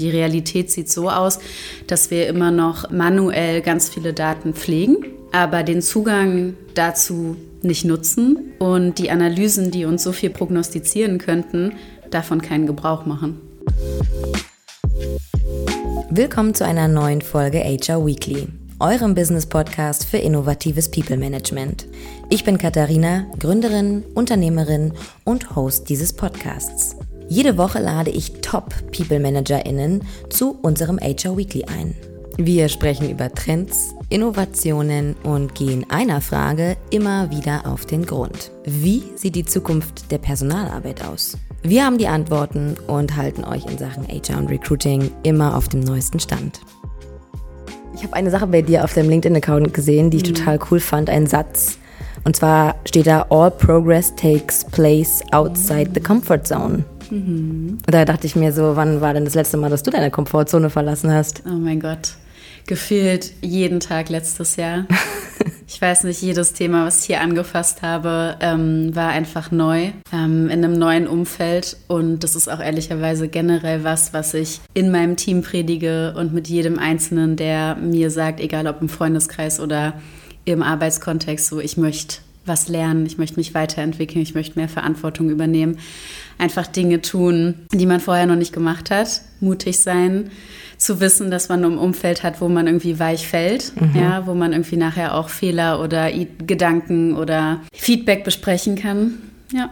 [0.00, 1.38] die Realität sieht so aus,
[1.86, 8.52] dass wir immer noch manuell ganz viele Daten pflegen, aber den Zugang dazu nicht nutzen
[8.58, 11.74] und die Analysen, die uns so viel prognostizieren könnten,
[12.10, 13.40] davon keinen Gebrauch machen.
[16.08, 18.48] Willkommen zu einer neuen Folge HR Weekly,
[18.80, 21.86] eurem Business-Podcast für innovatives People Management.
[22.30, 24.94] Ich bin Katharina, Gründerin, Unternehmerin
[25.24, 26.96] und Host dieses Podcasts.
[27.32, 31.94] Jede Woche lade ich Top-People-ManagerInnen zu unserem HR Weekly ein.
[32.38, 38.50] Wir sprechen über Trends, Innovationen und gehen einer Frage immer wieder auf den Grund.
[38.64, 41.38] Wie sieht die Zukunft der Personalarbeit aus?
[41.62, 45.80] Wir haben die Antworten und halten euch in Sachen HR und Recruiting immer auf dem
[45.80, 46.58] neuesten Stand.
[47.94, 50.34] Ich habe eine Sache bei dir auf deinem LinkedIn-Account gesehen, die ich mhm.
[50.34, 51.08] total cool fand.
[51.08, 51.78] Ein Satz.
[52.24, 56.84] Und zwar steht da: All progress takes place outside the comfort zone.
[57.10, 57.78] Mhm.
[57.86, 60.70] Da dachte ich mir so, wann war denn das letzte Mal, dass du deine Komfortzone
[60.70, 61.42] verlassen hast?
[61.46, 62.14] Oh mein Gott.
[62.66, 64.86] Gefühlt jeden Tag letztes Jahr.
[65.72, 70.50] Ich weiß nicht, jedes Thema, was ich hier angefasst habe, ähm, war einfach neu, ähm,
[70.50, 71.76] in einem neuen Umfeld.
[71.86, 76.48] Und das ist auch ehrlicherweise generell was, was ich in meinem Team predige und mit
[76.48, 79.94] jedem Einzelnen, der mir sagt, egal ob im Freundeskreis oder
[80.44, 82.16] im Arbeitskontext, so ich möchte
[82.50, 85.78] was lernen, ich möchte mich weiterentwickeln, ich möchte mehr Verantwortung übernehmen,
[86.36, 90.30] einfach Dinge tun, die man vorher noch nicht gemacht hat, mutig sein,
[90.76, 94.00] zu wissen, dass man ein Umfeld hat, wo man irgendwie weich fällt, mhm.
[94.00, 96.10] ja, wo man irgendwie nachher auch Fehler oder
[96.46, 99.14] Gedanken oder Feedback besprechen kann.
[99.52, 99.70] Ja.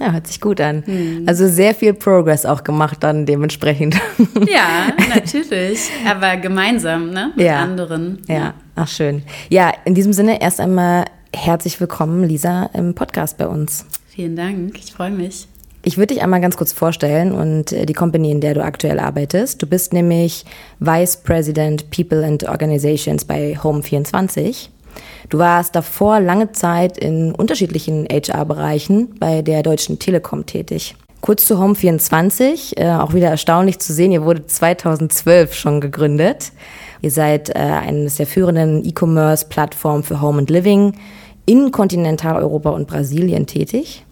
[0.00, 0.82] Ja, hört sich gut an.
[0.86, 1.22] Mhm.
[1.26, 3.96] Also sehr viel Progress auch gemacht dann dementsprechend.
[4.46, 5.88] Ja, natürlich.
[6.06, 7.32] Aber gemeinsam, ne?
[7.36, 7.60] Mit ja.
[7.60, 8.18] anderen.
[8.28, 9.22] Ja, ach schön.
[9.48, 11.04] Ja, in diesem Sinne erst einmal
[11.36, 13.86] herzlich willkommen, Lisa, im Podcast bei uns.
[14.06, 15.48] Vielen Dank, ich freue mich.
[15.82, 18.98] Ich würde dich einmal ganz kurz vorstellen und äh, die Company, in der du aktuell
[18.98, 19.60] arbeitest.
[19.60, 20.44] Du bist nämlich
[20.78, 24.68] Vice President People and Organizations bei Home24.
[25.28, 30.96] Du warst davor lange Zeit in unterschiedlichen HR-Bereichen bei der Deutschen Telekom tätig.
[31.20, 36.52] Kurz zu Home24, äh, auch wieder erstaunlich zu sehen, ihr wurde 2012 schon gegründet.
[37.02, 40.94] Ihr seid äh, eines der führenden E-Commerce-Plattformen für Home and Living
[41.46, 44.04] in Kontinentaleuropa und Brasilien tätig.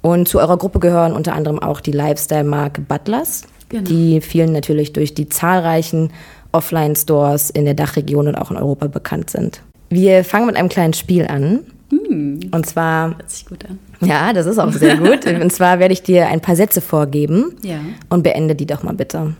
[0.00, 3.42] Und zu eurer Gruppe gehören unter anderem auch die Lifestyle-Marke Butlers.
[3.68, 3.84] Genau.
[3.84, 6.10] Die vielen natürlich durch die zahlreichen
[6.50, 9.62] Offline-Stores in der Dachregion und auch in Europa bekannt sind.
[9.88, 11.60] Wir fangen mit einem kleinen Spiel an.
[11.90, 12.40] Hm.
[12.50, 13.16] Und zwar.
[13.16, 13.78] Hört sich gut an.
[14.06, 15.26] Ja, das ist auch sehr gut.
[15.40, 17.78] und zwar werde ich dir ein paar Sätze vorgeben ja.
[18.08, 19.34] und beende die doch mal bitte.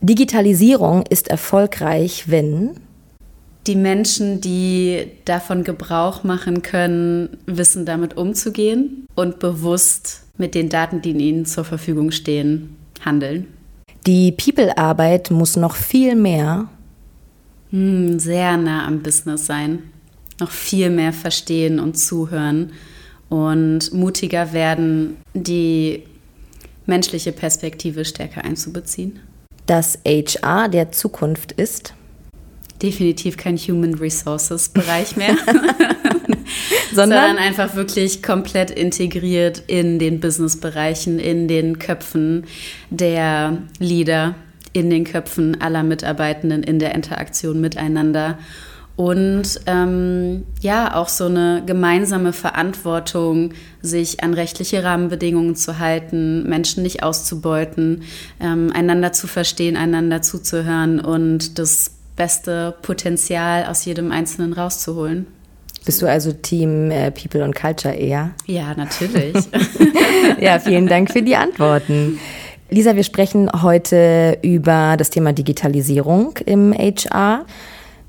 [0.00, 2.76] Digitalisierung ist erfolgreich, wenn
[3.68, 11.02] die Menschen, die davon Gebrauch machen können, wissen damit umzugehen und bewusst mit den Daten,
[11.02, 13.46] die ihnen zur Verfügung stehen, handeln.
[14.06, 16.68] Die People-Arbeit muss noch viel mehr
[17.70, 19.82] hm, sehr nah am Business sein,
[20.40, 22.72] noch viel mehr verstehen und zuhören
[23.28, 26.04] und mutiger werden, die
[26.86, 29.20] menschliche Perspektive stärker einzubeziehen.
[29.66, 31.92] Das HR der Zukunft ist
[32.82, 35.36] definitiv kein Human Resources Bereich mehr,
[36.92, 37.20] Sondern?
[37.20, 42.46] sondern einfach wirklich komplett integriert in den Business-Bereichen, in den Köpfen
[42.90, 44.34] der Leader,
[44.72, 48.38] in den Köpfen aller Mitarbeitenden, in der Interaktion miteinander.
[48.96, 56.82] Und ähm, ja, auch so eine gemeinsame Verantwortung, sich an rechtliche Rahmenbedingungen zu halten, Menschen
[56.82, 58.02] nicht auszubeuten,
[58.40, 65.26] ähm, einander zu verstehen, einander zuzuhören und das beste Potenzial aus jedem Einzelnen rauszuholen.
[65.86, 68.32] Bist du also Team äh, People und Culture eher?
[68.44, 69.36] Ja, natürlich.
[70.40, 72.18] ja, vielen Dank für die Antworten.
[72.68, 77.46] Lisa, wir sprechen heute über das Thema Digitalisierung im HR.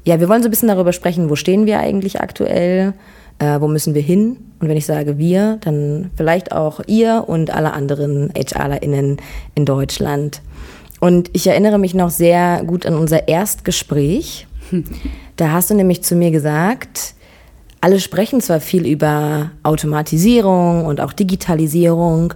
[0.04, 2.94] Ja, wir wollen so ein bisschen darüber sprechen, wo stehen wir eigentlich aktuell,
[3.38, 4.38] äh, wo müssen wir hin?
[4.60, 9.18] Und wenn ich sage wir, dann vielleicht auch ihr und alle anderen HRlerInnen
[9.56, 10.42] in Deutschland.
[11.00, 14.48] Und ich erinnere mich noch sehr gut an unser Erstgespräch.
[15.36, 17.16] Da hast du nämlich zu mir gesagt,
[17.82, 22.34] alle sprechen zwar viel über Automatisierung und auch Digitalisierung,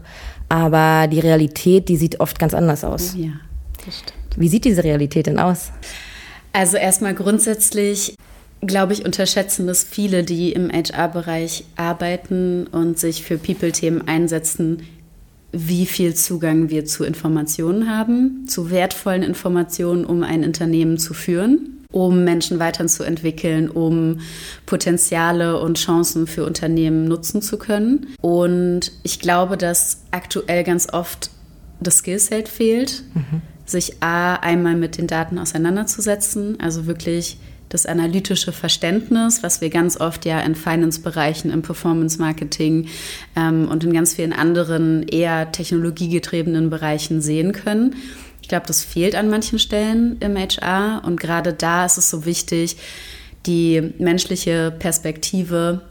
[0.50, 3.14] aber die Realität, die sieht oft ganz anders aus.
[3.18, 3.32] Ja,
[3.86, 4.14] das stimmt.
[4.38, 5.72] Wie sieht diese Realität denn aus?
[6.54, 8.16] Also erstmal grundsätzlich,
[8.62, 14.84] glaube ich, unterschätzen das viele, die im HR-Bereich arbeiten und sich für People-Themen einsetzen,
[15.54, 21.86] wie viel Zugang wir zu Informationen haben, zu wertvollen Informationen, um ein Unternehmen zu führen,
[21.92, 24.20] um Menschen weiterzuentwickeln, um
[24.66, 28.08] Potenziale und Chancen für Unternehmen nutzen zu können.
[28.20, 31.30] Und ich glaube, dass aktuell ganz oft
[31.80, 33.04] das Skillset fehlt.
[33.14, 33.42] Mhm.
[33.66, 37.38] sich A, einmal mit den Daten auseinanderzusetzen, also wirklich
[37.74, 42.88] das analytische Verständnis, was wir ganz oft ja in Finance-Bereichen, im Performance-Marketing
[43.36, 47.96] ähm, und in ganz vielen anderen eher technologiegetriebenen Bereichen sehen können.
[48.42, 52.26] Ich glaube, das fehlt an manchen Stellen im HR und gerade da ist es so
[52.26, 52.78] wichtig,
[53.46, 55.82] die menschliche Perspektive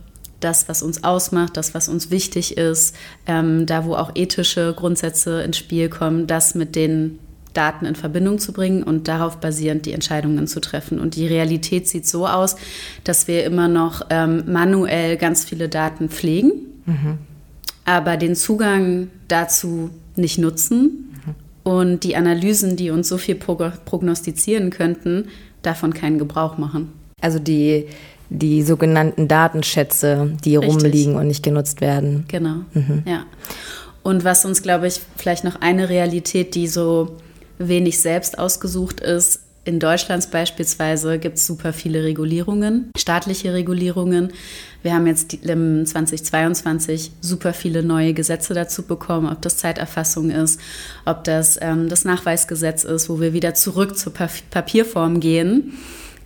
[0.40, 2.94] das, was uns ausmacht, das, was uns wichtig ist,
[3.26, 7.19] ähm, da wo auch ethische Grundsätze ins Spiel kommen, das mit den
[7.53, 10.99] Daten in Verbindung zu bringen und darauf basierend die Entscheidungen zu treffen.
[10.99, 12.57] Und die Realität sieht so aus,
[13.05, 16.53] dass wir immer noch ähm, manuell ganz viele Daten pflegen,
[16.87, 17.19] mhm.
[17.85, 21.35] aber den Zugang dazu nicht nutzen mhm.
[21.71, 25.29] und die Analysen, die uns so viel prognostizieren könnten,
[25.63, 26.93] davon keinen Gebrauch machen.
[27.21, 27.87] Also die,
[28.31, 30.75] die sogenannten Datenschätze, die Richtig.
[30.75, 32.25] rumliegen und nicht genutzt werden.
[32.29, 33.03] Genau, mhm.
[33.07, 33.25] ja.
[34.03, 37.17] Und was uns, glaube ich, vielleicht noch eine Realität, die so
[37.59, 39.41] wenig selbst ausgesucht ist.
[39.65, 44.33] In Deutschland beispielsweise gibt es super viele Regulierungen, staatliche Regulierungen.
[44.83, 50.61] Wir haben jetzt im 2022 super viele neue Gesetze dazu bekommen, ob das Zeiterfassung ist,
[51.05, 55.79] ob das ähm, das Nachweisgesetz ist, wo wir wieder zurück zur Papierform gehen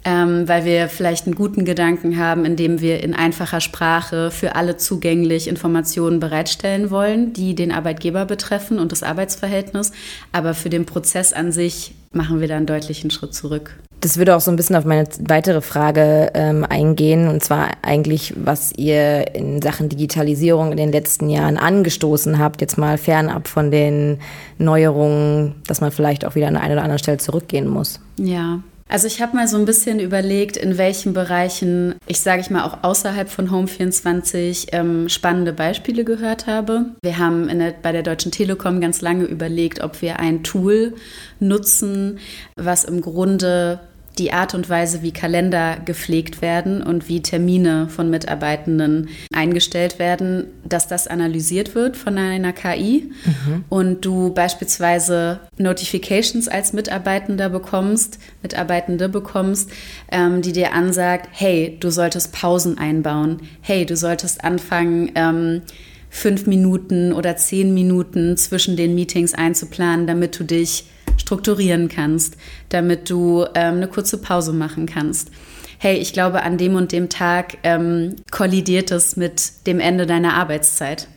[0.06, 4.76] ähm, weil wir vielleicht einen guten Gedanken haben, indem wir in einfacher Sprache für alle
[4.76, 9.90] zugänglich Informationen bereitstellen wollen, die den Arbeitgeber betreffen und das Arbeitsverhältnis.
[10.30, 13.74] Aber für den Prozess an sich machen wir da einen deutlichen Schritt zurück.
[14.00, 18.32] Das würde auch so ein bisschen auf meine weitere Frage ähm, eingehen, und zwar eigentlich,
[18.36, 23.72] was ihr in Sachen Digitalisierung in den letzten Jahren angestoßen habt, jetzt mal fernab von
[23.72, 24.20] den
[24.58, 27.98] Neuerungen, dass man vielleicht auch wieder an eine oder andere Stelle zurückgehen muss.
[28.18, 32.50] Ja, also ich habe mal so ein bisschen überlegt, in welchen Bereichen ich, sage ich
[32.50, 36.86] mal, auch außerhalb von Home24 ähm, spannende Beispiele gehört habe.
[37.02, 40.94] Wir haben der, bei der Deutschen Telekom ganz lange überlegt, ob wir ein Tool
[41.40, 42.20] nutzen,
[42.54, 43.80] was im Grunde
[44.18, 50.46] die Art und Weise, wie Kalender gepflegt werden und wie Termine von Mitarbeitenden eingestellt werden,
[50.64, 53.64] dass das analysiert wird von einer KI mhm.
[53.68, 59.70] und du beispielsweise Notifications als Mitarbeitender bekommst, Mitarbeitende bekommst,
[60.10, 65.62] ähm, die dir ansagt, hey, du solltest Pausen einbauen, hey, du solltest anfangen, ähm,
[66.08, 70.86] fünf Minuten oder zehn Minuten zwischen den Meetings einzuplanen, damit du dich
[71.18, 72.36] strukturieren kannst,
[72.68, 75.30] damit du ähm, eine kurze Pause machen kannst.
[75.78, 80.34] Hey, ich glaube, an dem und dem Tag ähm, kollidiert es mit dem Ende deiner
[80.34, 81.08] Arbeitszeit.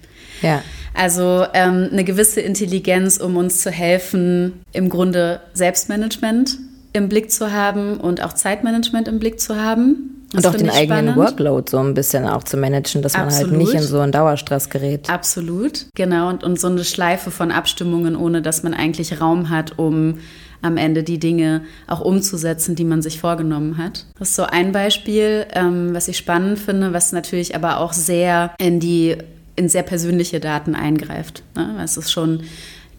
[0.42, 0.62] Ja.
[0.94, 6.58] Also ähm, eine gewisse Intelligenz, um uns zu helfen, im Grunde Selbstmanagement
[6.94, 10.19] im Blick zu haben und auch Zeitmanagement im Blick zu haben.
[10.32, 11.18] Das und auch den eigenen spannend.
[11.18, 13.52] Workload so ein bisschen auch zu managen, dass Absolut.
[13.52, 15.10] man halt nicht in so einen Dauerstress gerät.
[15.10, 16.30] Absolut, genau.
[16.30, 20.20] Und, und so eine Schleife von Abstimmungen, ohne dass man eigentlich Raum hat, um
[20.62, 24.06] am Ende die Dinge auch umzusetzen, die man sich vorgenommen hat.
[24.20, 28.52] Das ist so ein Beispiel, ähm, was ich spannend finde, was natürlich aber auch sehr
[28.60, 29.18] in die
[29.56, 31.44] in sehr persönliche Daten eingreift.
[31.56, 31.82] Ne?
[31.84, 32.44] Es ist schon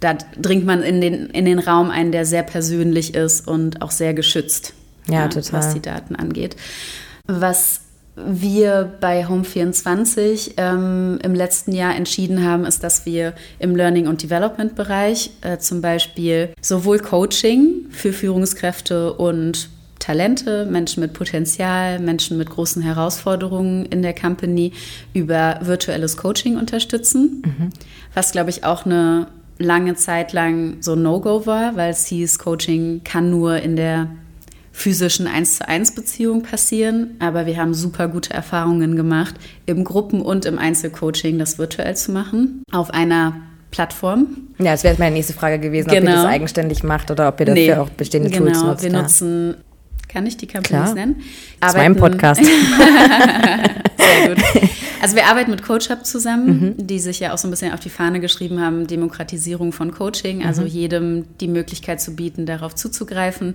[0.00, 3.91] da dringt man in den, in den Raum ein, der sehr persönlich ist und auch
[3.91, 4.73] sehr geschützt,
[5.06, 5.53] ja, ja total.
[5.53, 6.56] was die Daten angeht.
[7.38, 7.82] Was
[8.17, 14.23] wir bei Home24 ähm, im letzten Jahr entschieden haben, ist, dass wir im Learning- und
[14.23, 22.50] Development-Bereich äh, zum Beispiel sowohl Coaching für Führungskräfte und Talente, Menschen mit Potenzial, Menschen mit
[22.50, 24.73] großen Herausforderungen in der Company
[25.12, 27.71] über virtuelles Coaching unterstützen, mhm.
[28.14, 29.28] was, glaube ich, auch eine
[29.59, 34.09] lange Zeit lang so No-Go war, weil es hieß, Coaching kann nur in der
[34.80, 39.34] physischen 1 zu 1 Beziehung passieren, aber wir haben super gute Erfahrungen gemacht,
[39.66, 43.34] im Gruppen- und im Einzelcoaching das virtuell zu machen, auf einer
[43.70, 44.28] Plattform.
[44.58, 45.99] Ja, das wäre meine nächste Frage gewesen, genau.
[45.99, 46.32] ob ihr das genau.
[46.32, 48.82] eigenständig macht oder ob ihr dafür nee, auch bestehende genau, Tools nutzt.
[48.82, 49.02] Wir ja.
[49.02, 49.54] nutzen,
[50.08, 50.94] kann ich die Companies Klar.
[50.94, 51.22] nennen?
[51.60, 52.42] Das ist mein Podcast.
[52.44, 54.42] Sehr gut.
[55.02, 56.87] Also wir arbeiten mit CoachUp zusammen, mhm.
[56.87, 60.44] die sich ja auch so ein bisschen auf die Fahne geschrieben haben, Demokratisierung von Coaching,
[60.44, 60.68] also mhm.
[60.68, 63.54] jedem die Möglichkeit zu bieten, darauf zuzugreifen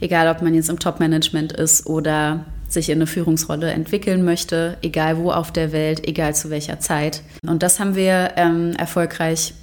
[0.00, 5.18] egal ob man jetzt im Top-Management ist oder sich in eine Führungsrolle entwickeln möchte, egal
[5.18, 7.22] wo auf der Welt, egal zu welcher Zeit.
[7.46, 9.54] Und das haben wir ähm, erfolgreich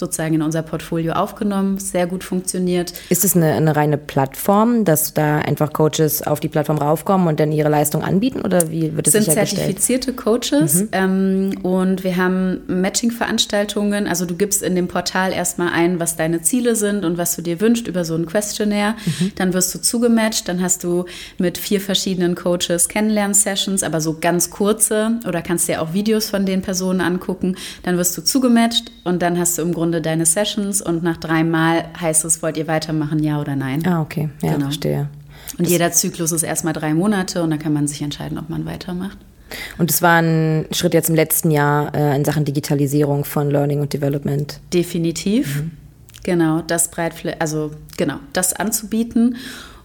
[0.00, 2.92] sozusagen in unser Portfolio aufgenommen, sehr gut funktioniert.
[3.08, 7.38] Ist es eine, eine, reine Plattform, dass da einfach Coaches auf die Plattform raufkommen und
[7.38, 10.88] dann ihre Leistung anbieten oder wie wird es sind zertifizierte Coaches mhm.
[10.92, 14.08] ähm, und wir haben Matching-Veranstaltungen.
[14.08, 17.42] Also du gibst in dem Portal erstmal ein, was deine Ziele sind und was du
[17.42, 18.94] dir wünschst über so ein Questionnaire.
[19.04, 19.32] Mhm.
[19.36, 21.04] Dann wirst du zugematcht, dann hast du
[21.38, 26.46] mit vier verschiedenen Coaches Kennenlern-Sessions, aber so ganz kurze oder kannst dir auch Videos von
[26.46, 27.56] den Personen angucken.
[27.82, 31.16] Dann wirst du zugematcht und dann hast du im Grunde Runde deine Sessions und nach
[31.16, 33.84] dreimal heißt es, wollt ihr weitermachen, ja oder nein.
[33.84, 34.28] Ah, okay.
[34.40, 34.66] Ja, genau.
[34.66, 35.08] verstehe.
[35.58, 38.48] Und das jeder Zyklus ist erstmal drei Monate und dann kann man sich entscheiden, ob
[38.48, 39.18] man weitermacht.
[39.78, 43.80] Und es war ein Schritt jetzt im letzten Jahr äh, in Sachen Digitalisierung von Learning
[43.80, 44.60] und Development.
[44.72, 45.56] Definitiv.
[45.56, 45.70] Mhm.
[46.22, 49.38] Genau, das Breitfläche, also genau, das anzubieten.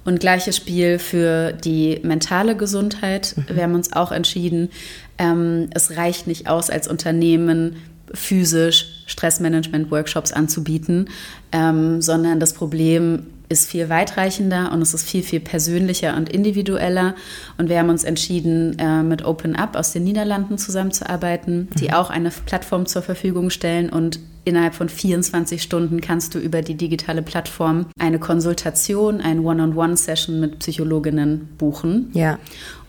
[0.04, 3.34] Und gleiches Spiel für die mentale Gesundheit.
[3.36, 3.56] Mhm.
[3.56, 4.70] Wir haben uns auch entschieden,
[5.18, 7.78] ähm, es reicht nicht aus, als Unternehmen
[8.14, 11.10] physisch Stressmanagement-Workshops anzubieten,
[11.52, 17.16] ähm, sondern das Problem ist viel weitreichender und es ist viel, viel persönlicher und individueller.
[17.58, 21.94] Und wir haben uns entschieden, äh, mit Open Up aus den Niederlanden zusammenzuarbeiten, die mhm.
[21.94, 23.90] auch eine Plattform zur Verfügung stellen.
[23.90, 30.40] Und innerhalb von 24 Stunden kannst du über die digitale Plattform eine Konsultation, eine One-on-One-Session
[30.40, 32.10] mit Psychologinnen buchen.
[32.14, 32.40] Ja.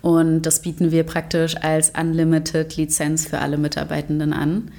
[0.01, 4.71] Und das bieten wir praktisch als Unlimited-Lizenz für alle Mitarbeitenden an,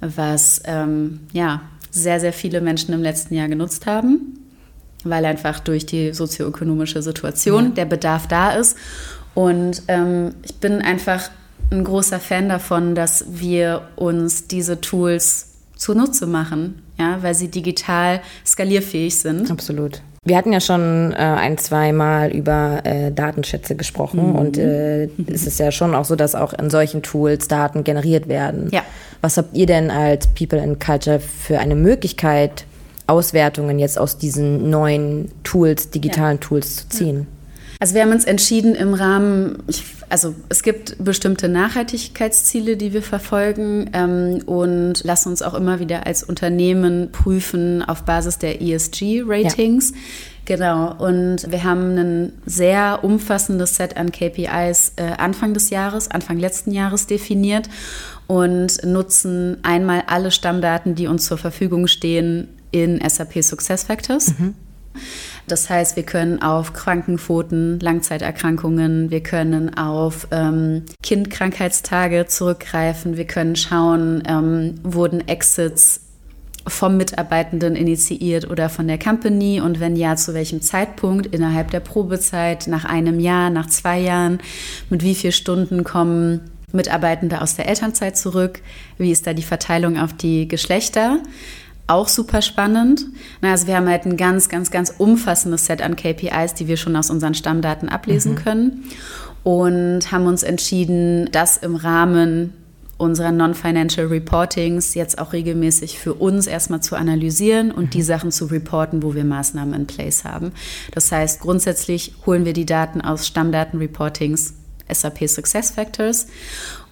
[0.00, 4.36] was ähm, ja sehr, sehr viele Menschen im letzten Jahr genutzt haben
[5.04, 7.70] weil einfach durch die sozioökonomische Situation ja.
[7.70, 8.76] der Bedarf da ist.
[9.34, 11.30] Und ähm, ich bin einfach
[11.70, 18.20] ein großer Fan davon, dass wir uns diese Tools zunutze machen, ja, weil sie digital
[18.44, 19.50] skalierfähig sind.
[19.50, 20.02] Absolut.
[20.24, 24.34] Wir hatten ja schon äh, ein, zwei Mal über äh, Datenschätze gesprochen mhm.
[24.34, 28.28] und äh, es ist ja schon auch so, dass auch in solchen Tools Daten generiert
[28.28, 28.68] werden.
[28.70, 28.82] Ja.
[29.20, 32.64] Was habt ihr denn als People and Culture für eine Möglichkeit,
[33.06, 36.46] Auswertungen jetzt aus diesen neuen Tools, digitalen ja.
[36.46, 37.26] Tools zu ziehen?
[37.80, 39.62] Also wir haben uns entschieden im Rahmen,
[40.10, 46.06] also es gibt bestimmte Nachhaltigkeitsziele, die wir verfolgen ähm, und lassen uns auch immer wieder
[46.06, 49.90] als Unternehmen prüfen auf Basis der ESG-Ratings.
[49.92, 49.96] Ja.
[50.50, 56.40] Genau, und wir haben ein sehr umfassendes Set an KPIs äh, Anfang des Jahres, Anfang
[56.40, 57.68] letzten Jahres definiert
[58.26, 64.36] und nutzen einmal alle Stammdaten, die uns zur Verfügung stehen, in SAP SuccessFactors.
[64.40, 64.56] Mhm.
[65.46, 73.54] Das heißt, wir können auf Krankenquoten, Langzeiterkrankungen, wir können auf ähm, Kindkrankheitstage zurückgreifen, wir können
[73.54, 76.09] schauen, ähm, wurden Exits
[76.66, 79.60] vom Mitarbeitenden initiiert oder von der Company?
[79.60, 81.26] Und wenn ja, zu welchem Zeitpunkt?
[81.26, 84.38] Innerhalb der Probezeit, nach einem Jahr, nach zwei Jahren,
[84.88, 86.40] mit wie vielen Stunden kommen
[86.72, 88.60] Mitarbeitende aus der Elternzeit zurück,
[88.98, 91.18] wie ist da die Verteilung auf die Geschlechter?
[91.86, 93.06] Auch super spannend.
[93.42, 96.94] Also wir haben halt ein ganz, ganz, ganz umfassendes Set an KPIs, die wir schon
[96.94, 98.36] aus unseren Stammdaten ablesen mhm.
[98.36, 98.84] können.
[99.42, 102.52] Und haben uns entschieden, das im Rahmen
[103.00, 107.90] unserer Non-Financial Reportings jetzt auch regelmäßig für uns erstmal zu analysieren und mhm.
[107.90, 110.52] die Sachen zu reporten, wo wir Maßnahmen in place haben.
[110.92, 114.54] Das heißt, grundsätzlich holen wir die Daten aus Stammdaten-Reportings
[114.92, 116.26] SAP Success Factors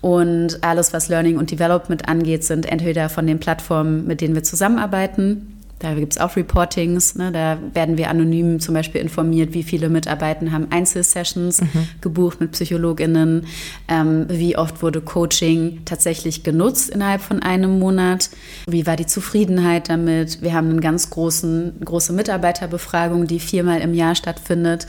[0.01, 4.45] und alles, was Learning und Development angeht, sind entweder von den Plattformen, mit denen wir
[4.45, 7.15] zusammenarbeiten, da gibt es auch Reportings.
[7.15, 7.31] Ne?
[7.31, 11.89] Da werden wir anonym zum Beispiel informiert, wie viele Mitarbeiter haben Einzelsessions mhm.
[12.01, 13.47] gebucht mit PsychologInnen,
[13.89, 18.31] ähm, wie oft wurde Coaching tatsächlich genutzt innerhalb von einem Monat,
[18.67, 20.43] wie war die Zufriedenheit damit.
[20.43, 24.87] Wir haben eine ganz großen, große Mitarbeiterbefragung, die viermal im Jahr stattfindet,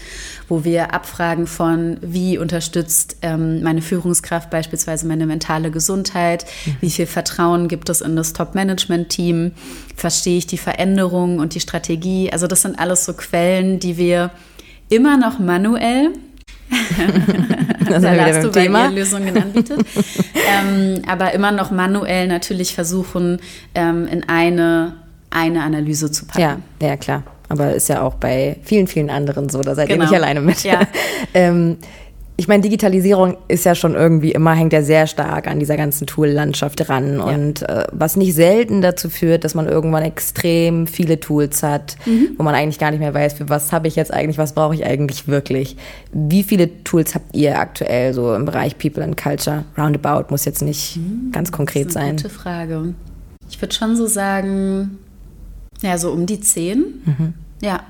[0.48, 6.78] wo wir abfragen von, wie unterstützt ähm, meine Führungskraft beispielsweise meine mentale Gesundheit, mhm.
[6.82, 9.52] wie viel Vertrauen gibt es in das Top-Management-Team,
[9.96, 12.32] verstehe ich die Veränderungen und die Strategie.
[12.32, 14.32] Also das sind alles so Quellen, die wir
[14.88, 16.12] immer noch manuell
[17.90, 18.00] da
[18.42, 18.88] du Thema.
[18.90, 19.80] Lösungen anbietet.
[20.34, 23.40] ähm, aber immer noch manuell natürlich versuchen,
[23.76, 24.94] ähm, in eine,
[25.32, 26.42] eine Analyse zu packen.
[26.42, 27.24] Ja, ja, klar.
[27.50, 29.62] Aber ist ja auch bei vielen, vielen anderen so.
[29.62, 30.04] Da seid genau.
[30.04, 30.64] ihr nicht alleine mit.
[30.64, 30.82] Ja.
[31.34, 31.78] ähm,
[32.40, 36.08] ich meine, Digitalisierung ist ja schon irgendwie immer, hängt ja sehr stark an dieser ganzen
[36.08, 37.18] Tool-Landschaft ran.
[37.18, 37.24] Ja.
[37.26, 42.30] Und äh, was nicht selten dazu führt, dass man irgendwann extrem viele Tools hat, mhm.
[42.38, 44.74] wo man eigentlich gar nicht mehr weiß, für was habe ich jetzt eigentlich, was brauche
[44.74, 45.76] ich eigentlich wirklich.
[46.14, 49.66] Wie viele Tools habt ihr aktuell so im Bereich People and Culture?
[49.78, 51.34] Roundabout muss jetzt nicht mhm.
[51.34, 52.16] ganz konkret das ist eine sein.
[52.16, 52.94] Gute Frage.
[53.50, 54.98] Ich würde schon so sagen,
[55.82, 57.02] ja, so um die zehn.
[57.04, 57.34] Mhm.
[57.62, 57.82] Ja.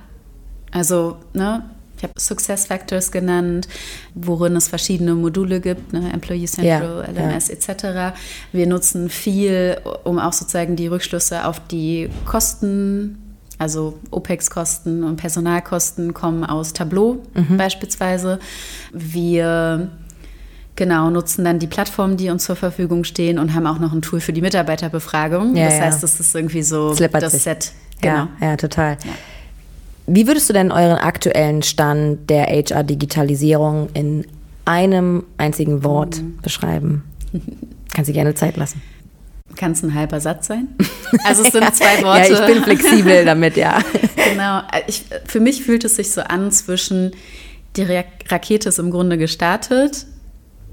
[0.72, 1.62] Also, ne,
[2.00, 3.68] ich habe Success Factors genannt,
[4.16, 6.12] worin es verschiedene Module gibt, ne?
[6.14, 7.56] Employee Central, ja, LMS ja.
[7.56, 8.18] etc.
[8.54, 16.14] Wir nutzen viel, um auch sozusagen die Rückschlüsse auf die Kosten, also OPEX-Kosten und Personalkosten
[16.14, 17.58] kommen aus Tableau mhm.
[17.58, 18.40] beispielsweise.
[18.94, 19.90] Wir
[20.80, 24.02] Genau, nutzen dann die Plattformen, die uns zur Verfügung stehen und haben auch noch ein
[24.02, 25.54] Tool für die Mitarbeiterbefragung.
[25.58, 27.44] Ja, das heißt, das ist irgendwie so das sich.
[27.44, 27.74] Set.
[28.00, 28.30] Genau.
[28.40, 28.98] Ja, ja total.
[30.12, 34.26] Wie würdest du denn euren aktuellen Stand der HR-Digitalisierung in
[34.66, 36.40] einem einzigen Wort mhm.
[36.42, 37.04] beschreiben?
[37.94, 38.82] Kannst du gerne Zeit lassen.
[39.56, 40.70] Kann es ein halber Satz sein?
[41.24, 42.34] Also es sind zwei Worte.
[42.34, 43.80] ja, ich bin flexibel damit, ja.
[44.16, 44.62] genau.
[44.86, 47.12] Ich, für mich fühlt es sich so an zwischen,
[47.76, 50.06] die Rakete ist im Grunde gestartet,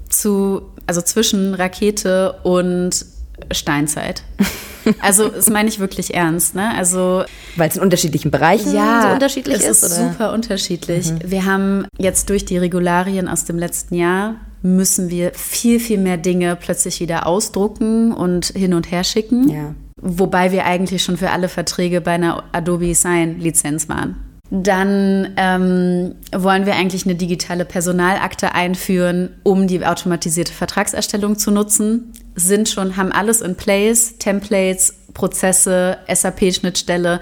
[0.07, 3.03] zu, also zwischen Rakete und
[3.51, 4.21] Steinzeit.
[4.99, 6.73] Also das meine ich wirklich ernst, ne?
[6.75, 7.23] Also
[7.55, 9.83] weil es in unterschiedlichen Bereichen ja, so unterschiedlich es ist.
[9.83, 10.11] ist oder?
[10.11, 11.11] super unterschiedlich.
[11.11, 11.19] Mhm.
[11.25, 16.17] Wir haben jetzt durch die Regularien aus dem letzten Jahr müssen wir viel viel mehr
[16.17, 19.49] Dinge plötzlich wieder ausdrucken und hin und her schicken.
[19.49, 19.75] Ja.
[20.01, 24.26] Wobei wir eigentlich schon für alle Verträge bei einer Adobe Sign Lizenz waren.
[24.49, 32.13] Dann ähm, wollen wir eigentlich eine digitale Personalakte einführen, um die automatisierte Vertragserstellung zu nutzen.
[32.35, 37.19] Sind schon, haben alles in place, Templates, Prozesse, SAP-Schnittstelle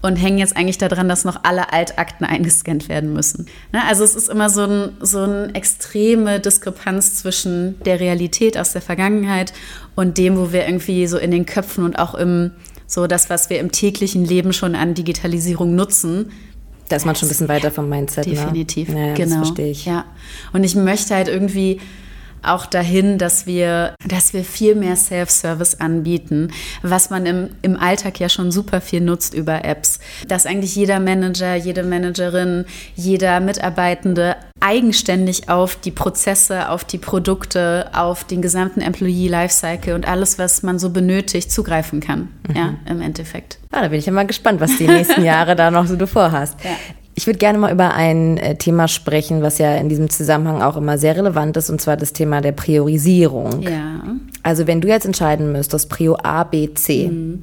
[0.00, 3.46] und hängen jetzt eigentlich daran, dass noch alle Altakten eingescannt werden müssen.
[3.72, 3.80] Ne?
[3.88, 8.82] Also es ist immer so, ein, so eine extreme Diskrepanz zwischen der Realität aus der
[8.82, 9.52] Vergangenheit
[9.96, 12.52] und dem, wo wir irgendwie so in den Köpfen und auch im
[12.86, 16.30] so das, was wir im täglichen Leben schon an Digitalisierung nutzen,
[16.88, 18.26] da ist man schon ein bisschen weiter vom Mindset.
[18.26, 18.34] Ne?
[18.34, 19.08] Definitiv, ne?
[19.08, 19.38] ja, genau.
[19.38, 19.86] Das verstehe ich.
[19.86, 20.04] Ja.
[20.52, 21.80] Und ich möchte halt irgendwie
[22.44, 26.50] auch dahin, dass wir, dass wir viel mehr Self-Service anbieten,
[26.82, 29.98] was man im, im Alltag ja schon super viel nutzt über Apps.
[30.28, 37.90] Dass eigentlich jeder Manager, jede Managerin, jeder Mitarbeitende eigenständig auf die Prozesse, auf die Produkte,
[37.92, 42.30] auf den gesamten Employee Lifecycle und alles, was man so benötigt, zugreifen kann.
[42.48, 42.56] Mhm.
[42.56, 43.58] Ja, im Endeffekt.
[43.70, 46.06] Ah, da bin ich ja mal gespannt, was die nächsten Jahre da noch so du
[46.06, 46.56] vorhast.
[46.64, 46.70] Ja.
[47.14, 50.78] Ich würde gerne mal über ein äh, Thema sprechen, was ja in diesem Zusammenhang auch
[50.78, 53.60] immer sehr relevant ist, und zwar das Thema der Priorisierung.
[53.60, 54.02] Ja.
[54.42, 57.40] Also wenn du jetzt entscheiden müsstest, Prio A, B, C, mhm.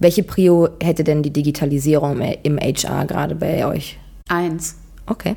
[0.00, 3.98] welche Prio hätte denn die Digitalisierung im HR gerade bei euch?
[4.28, 4.76] Eins.
[5.06, 5.34] Okay.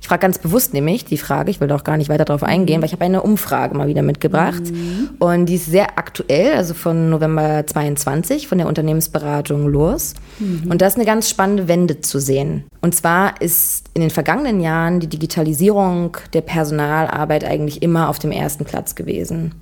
[0.00, 2.78] Ich frage ganz bewusst nämlich die Frage, ich will doch gar nicht weiter darauf eingehen,
[2.78, 2.82] mhm.
[2.82, 5.10] weil ich habe eine Umfrage mal wieder mitgebracht mhm.
[5.18, 10.14] und die ist sehr aktuell, also von November 22 von der Unternehmensberatung los.
[10.38, 10.70] Mhm.
[10.70, 12.64] Und da ist eine ganz spannende Wende zu sehen.
[12.80, 18.32] Und zwar ist in den vergangenen Jahren die Digitalisierung der Personalarbeit eigentlich immer auf dem
[18.32, 19.54] ersten Platz gewesen.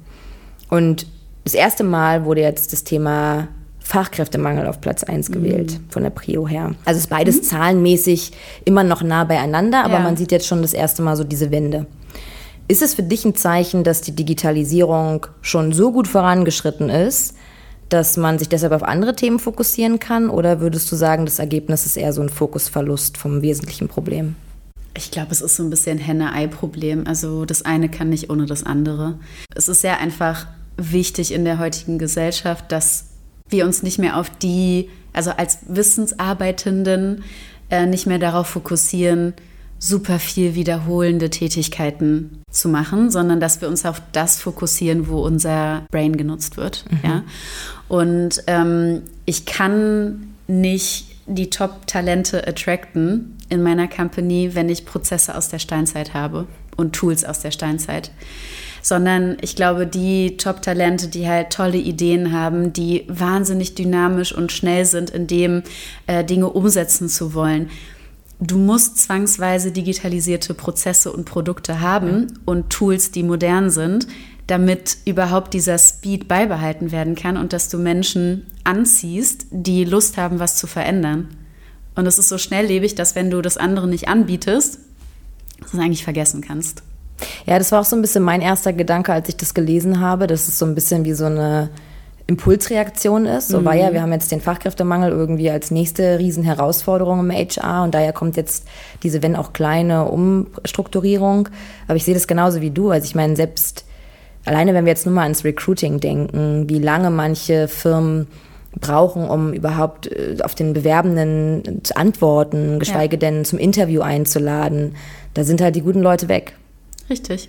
[0.70, 1.06] Und
[1.44, 3.48] das erste Mal wurde jetzt das Thema
[3.88, 5.88] Fachkräftemangel auf Platz 1 gewählt, mhm.
[5.88, 6.74] von der Prio her.
[6.84, 7.42] Also ist beides mhm.
[7.44, 8.32] zahlenmäßig
[8.66, 10.00] immer noch nah beieinander, aber ja.
[10.00, 11.86] man sieht jetzt schon das erste Mal so diese Wende.
[12.68, 17.34] Ist es für dich ein Zeichen, dass die Digitalisierung schon so gut vorangeschritten ist,
[17.88, 20.28] dass man sich deshalb auf andere Themen fokussieren kann?
[20.28, 24.36] Oder würdest du sagen, das Ergebnis ist eher so ein Fokusverlust vom wesentlichen Problem?
[24.94, 27.06] Ich glaube, es ist so ein bisschen Henne-Ei-Problem.
[27.06, 29.18] Also das eine kann nicht ohne das andere.
[29.54, 30.46] Es ist sehr einfach
[30.76, 33.06] wichtig in der heutigen Gesellschaft, dass
[33.50, 37.24] wir uns nicht mehr auf die, also als Wissensarbeitenden
[37.70, 39.34] äh, nicht mehr darauf fokussieren,
[39.78, 45.86] super viel wiederholende Tätigkeiten zu machen, sondern dass wir uns auf das fokussieren, wo unser
[45.90, 46.84] Brain genutzt wird.
[46.90, 46.98] Mhm.
[47.08, 47.22] Ja?
[47.88, 55.48] Und ähm, ich kann nicht die Top-Talente attracten in meiner Company, wenn ich Prozesse aus
[55.48, 58.10] der Steinzeit habe und Tools aus der Steinzeit
[58.88, 64.86] sondern ich glaube, die Top-Talente, die halt tolle Ideen haben, die wahnsinnig dynamisch und schnell
[64.86, 65.62] sind, in dem
[66.06, 67.68] äh, Dinge umsetzen zu wollen.
[68.40, 74.06] Du musst zwangsweise digitalisierte Prozesse und Produkte haben und Tools, die modern sind,
[74.46, 80.38] damit überhaupt dieser Speed beibehalten werden kann und dass du Menschen anziehst, die Lust haben,
[80.38, 81.28] was zu verändern.
[81.94, 84.78] Und es ist so schnelllebig, dass wenn du das andere nicht anbietest,
[85.60, 86.82] das eigentlich vergessen kannst.
[87.46, 90.26] Ja, das war auch so ein bisschen mein erster Gedanke, als ich das gelesen habe,
[90.26, 91.70] dass es so ein bisschen wie so eine
[92.28, 93.48] Impulsreaktion ist.
[93.48, 93.64] So mhm.
[93.64, 98.12] war ja, wir haben jetzt den Fachkräftemangel irgendwie als nächste Riesenherausforderung im HR und daher
[98.12, 98.68] kommt jetzt
[99.02, 101.48] diese, wenn auch kleine Umstrukturierung.
[101.86, 102.90] Aber ich sehe das genauso wie du.
[102.90, 103.86] Also ich meine, selbst
[104.44, 108.28] alleine, wenn wir jetzt nur mal ans Recruiting denken, wie lange manche Firmen
[108.78, 113.20] brauchen, um überhaupt äh, auf den Bewerbenden zu antworten, geschweige ja.
[113.20, 114.94] denn zum Interview einzuladen,
[115.32, 116.54] da sind halt die guten Leute weg.
[117.10, 117.48] Richtig.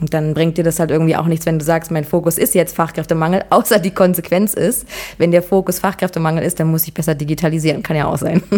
[0.00, 2.54] Und dann bringt dir das halt irgendwie auch nichts, wenn du sagst, mein Fokus ist
[2.54, 4.86] jetzt Fachkräftemangel, außer die Konsequenz ist,
[5.18, 7.82] wenn der Fokus Fachkräftemangel ist, dann muss ich besser digitalisieren.
[7.82, 8.42] Kann ja auch sein.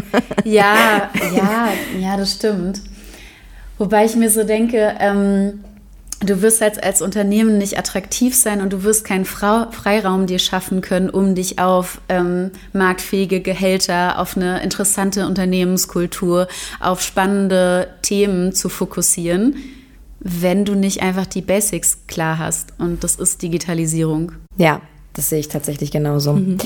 [0.45, 2.81] Ja, ja, ja, das stimmt.
[3.79, 5.63] Wobei ich mir so denke, ähm,
[6.21, 10.39] du wirst als, als Unternehmen nicht attraktiv sein und du wirst keinen Frau, Freiraum dir
[10.39, 16.49] schaffen können, um dich auf ähm, marktfähige Gehälter, auf eine interessante Unternehmenskultur,
[16.81, 19.57] auf spannende Themen zu fokussieren
[20.25, 22.75] wenn du nicht einfach die Basics klar hast.
[22.79, 24.33] Und das ist Digitalisierung.
[24.57, 24.81] Ja,
[25.15, 26.35] das sehe ich tatsächlich genauso.
[26.35, 26.59] Mhm.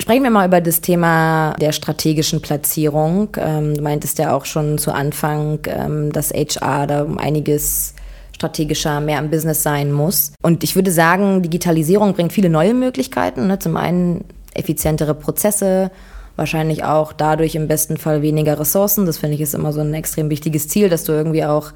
[0.00, 3.30] Sprechen wir mal über das Thema der strategischen Platzierung.
[3.36, 7.94] Ähm, du meintest ja auch schon zu Anfang, ähm, dass HR da um einiges
[8.34, 10.32] strategischer, mehr im Business sein muss.
[10.42, 13.48] Und ich würde sagen, Digitalisierung bringt viele neue Möglichkeiten.
[13.48, 13.58] Ne?
[13.58, 15.90] Zum einen effizientere Prozesse,
[16.36, 19.06] wahrscheinlich auch dadurch im besten Fall weniger Ressourcen.
[19.06, 21.72] Das finde ich ist immer so ein extrem wichtiges Ziel, dass du irgendwie auch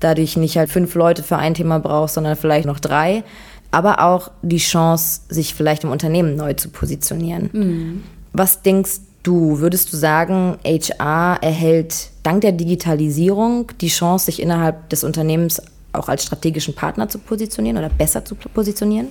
[0.00, 3.24] dadurch nicht halt fünf Leute für ein Thema brauchst, sondern vielleicht noch drei.
[3.70, 7.50] Aber auch die Chance, sich vielleicht im Unternehmen neu zu positionieren.
[7.52, 8.02] Mhm.
[8.32, 9.58] Was denkst du?
[9.58, 15.60] Würdest du sagen, HR erhält dank der Digitalisierung die Chance, sich innerhalb des Unternehmens
[15.92, 19.08] auch als strategischen Partner zu positionieren oder besser zu positionieren?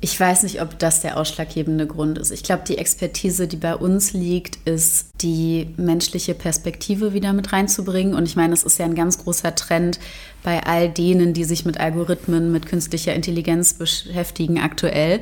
[0.00, 2.30] Ich weiß nicht, ob das der ausschlaggebende Grund ist.
[2.30, 8.14] Ich glaube, die Expertise, die bei uns liegt, ist die menschliche Perspektive wieder mit reinzubringen.
[8.14, 9.98] Und ich meine, es ist ja ein ganz großer Trend
[10.44, 15.20] bei all denen, die sich mit Algorithmen, mit künstlicher Intelligenz beschäftigen aktuell,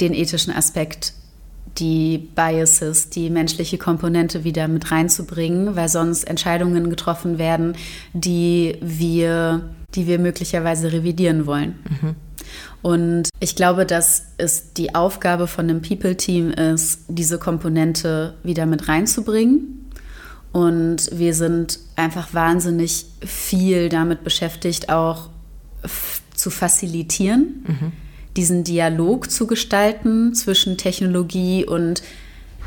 [0.00, 1.12] den ethischen Aspekt
[1.78, 7.76] die Biases, die menschliche Komponente wieder mit reinzubringen, weil sonst Entscheidungen getroffen werden,
[8.12, 11.78] die wir, die wir möglicherweise revidieren wollen.
[11.88, 12.16] Mhm.
[12.84, 18.88] Und ich glaube, dass es die Aufgabe von einem People-Team ist, diese Komponente wieder mit
[18.88, 19.90] reinzubringen.
[20.52, 25.30] Und wir sind einfach wahnsinnig viel damit beschäftigt, auch
[26.34, 27.92] zu facilitieren, mhm.
[28.36, 32.02] diesen Dialog zu gestalten zwischen Technologie und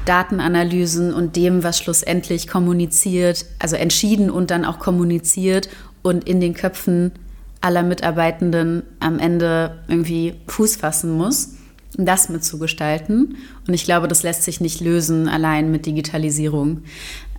[0.06, 5.70] Datenanalysen und dem, was schlussendlich kommuniziert, also entschieden und dann auch kommuniziert
[6.02, 7.12] und in den Köpfen
[7.62, 11.56] aller Mitarbeitenden am Ende irgendwie Fuß fassen muss,
[11.98, 13.38] das mitzugestalten.
[13.68, 16.84] Und ich glaube, das lässt sich nicht lösen allein mit Digitalisierung.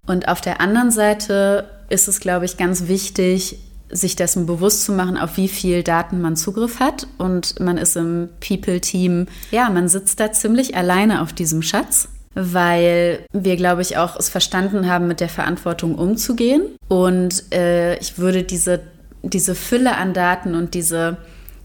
[0.07, 3.59] Und auf der anderen Seite ist es, glaube ich, ganz wichtig,
[3.91, 7.07] sich dessen bewusst zu machen, auf wie viel Daten man Zugriff hat.
[7.17, 12.09] Und man ist im People-Team, ja, man sitzt da ziemlich alleine auf diesem Schatz
[12.41, 16.63] weil wir, glaube ich, auch es verstanden haben, mit der Verantwortung umzugehen.
[16.87, 18.81] Und äh, ich würde diese
[19.23, 21.19] diese Fülle an Daten und diese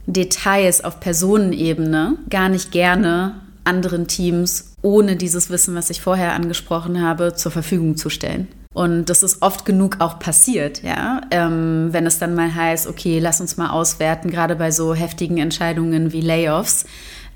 [0.06, 7.02] Details auf Personenebene gar nicht gerne anderen Teams ohne dieses Wissen, was ich vorher angesprochen
[7.02, 8.48] habe, zur Verfügung zu stellen.
[8.74, 11.22] Und das ist oft genug auch passiert, ja.
[11.32, 15.38] Ähm, wenn es dann mal heißt, okay, lass uns mal auswerten, gerade bei so heftigen
[15.38, 16.86] Entscheidungen wie Layoffs.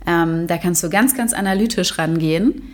[0.05, 2.73] Ähm, da kannst du ganz, ganz analytisch rangehen.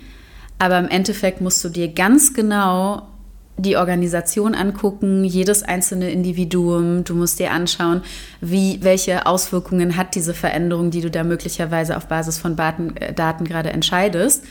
[0.60, 3.08] Aber im Endeffekt musst du dir ganz genau
[3.58, 7.04] die Organisation angucken, jedes einzelne Individuum.
[7.04, 8.02] Du musst dir anschauen,
[8.42, 13.14] wie, welche Auswirkungen hat diese Veränderung, die du da möglicherweise auf Basis von Daten, äh,
[13.14, 14.44] Daten gerade entscheidest.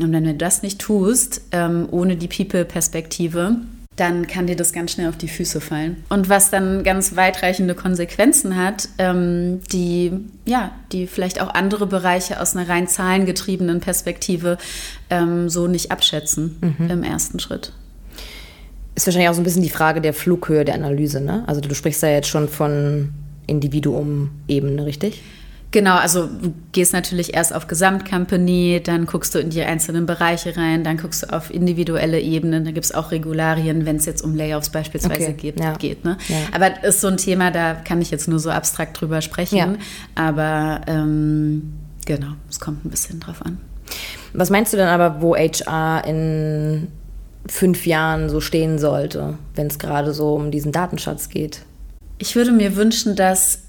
[0.00, 3.56] Und wenn du das nicht tust, ähm, ohne die People-Perspektive,
[3.96, 6.04] dann kann dir das ganz schnell auf die Füße fallen.
[6.10, 10.12] Und was dann ganz weitreichende Konsequenzen hat, ähm, die,
[10.44, 14.58] ja, die vielleicht auch andere Bereiche aus einer rein zahlengetriebenen Perspektive
[15.08, 16.90] ähm, so nicht abschätzen mhm.
[16.90, 17.72] im ersten Schritt.
[18.96, 21.44] Ist wahrscheinlich auch so ein bisschen die Frage der Flughöhe der Analyse, ne?
[21.46, 23.10] Also du sprichst da jetzt schon von
[23.46, 25.22] Individuum-Ebene, richtig?
[25.70, 30.56] Genau, also du gehst natürlich erst auf Gesamtcompany, dann guckst du in die einzelnen Bereiche
[30.56, 34.22] rein, dann guckst du auf individuelle Ebenen, da gibt es auch Regularien, wenn es jetzt
[34.22, 35.34] um Layoffs beispielsweise okay.
[35.34, 35.60] geht.
[35.60, 35.74] Ja.
[35.74, 36.16] geht ne?
[36.28, 36.36] Ja.
[36.52, 39.58] Aber das ist so ein Thema, da kann ich jetzt nur so abstrakt drüber sprechen.
[39.58, 39.74] Ja.
[40.14, 41.74] Aber ähm,
[42.06, 43.58] genau, es kommt ein bisschen drauf an.
[44.32, 46.88] Was meinst du denn aber, wo HR in
[47.48, 51.62] fünf Jahren so stehen sollte, wenn es gerade so um diesen Datenschatz geht?
[52.18, 53.60] Ich würde mir wünschen, dass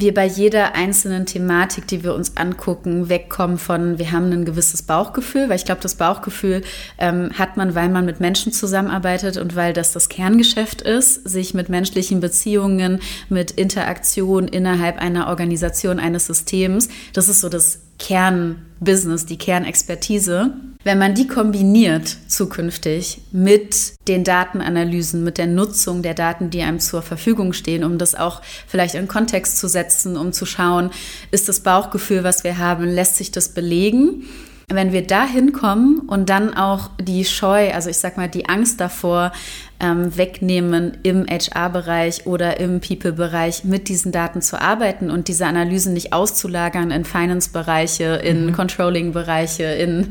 [0.00, 4.82] wir bei jeder einzelnen Thematik, die wir uns angucken, wegkommen von, wir haben ein gewisses
[4.82, 6.62] Bauchgefühl, weil ich glaube, das Bauchgefühl
[6.98, 11.54] ähm, hat man, weil man mit Menschen zusammenarbeitet und weil das das Kerngeschäft ist, sich
[11.54, 19.24] mit menschlichen Beziehungen, mit Interaktion innerhalb einer Organisation, eines Systems, das ist so das Kernbusiness,
[19.24, 20.52] die Kernexpertise,
[20.86, 26.78] wenn man die kombiniert zukünftig mit den Datenanalysen, mit der Nutzung der Daten, die einem
[26.78, 30.90] zur Verfügung stehen, um das auch vielleicht in Kontext zu setzen, um zu schauen,
[31.32, 34.28] ist das Bauchgefühl, was wir haben, lässt sich das belegen?
[34.68, 38.80] Wenn wir da hinkommen und dann auch die Scheu, also ich sag mal die Angst
[38.80, 39.30] davor
[39.78, 45.94] ähm, wegnehmen, im HR-Bereich oder im People-Bereich mit diesen Daten zu arbeiten und diese Analysen
[45.94, 48.52] nicht auszulagern in Finance-Bereiche, in mhm.
[48.54, 50.08] Controlling-Bereiche, in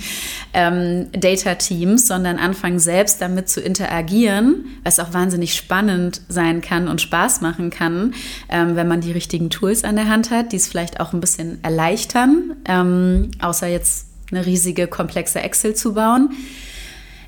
[0.53, 7.01] ähm, Data-Teams, sondern anfangen selbst damit zu interagieren, was auch wahnsinnig spannend sein kann und
[7.01, 8.13] Spaß machen kann,
[8.47, 11.19] ähm, wenn man die richtigen Tools an der Hand hat, die es vielleicht auch ein
[11.19, 16.31] bisschen erleichtern, ähm, außer jetzt eine riesige, komplexe Excel zu bauen.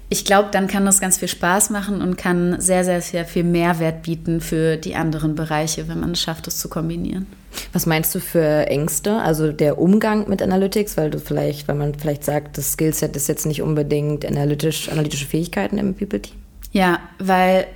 [0.10, 3.44] Ich glaube, dann kann das ganz viel Spaß machen und kann sehr, sehr, sehr viel
[3.44, 7.28] Mehrwert bieten für die anderen Bereiche, wenn man es schafft, das zu kombinieren.
[7.74, 9.18] Was meinst du für Ängste?
[9.18, 13.28] Also der Umgang mit Analytics, weil du vielleicht, weil man vielleicht sagt, das Skillset ist
[13.28, 16.36] jetzt nicht unbedingt analytisch, analytische Fähigkeiten im People-Team?
[16.72, 17.68] Ja, weil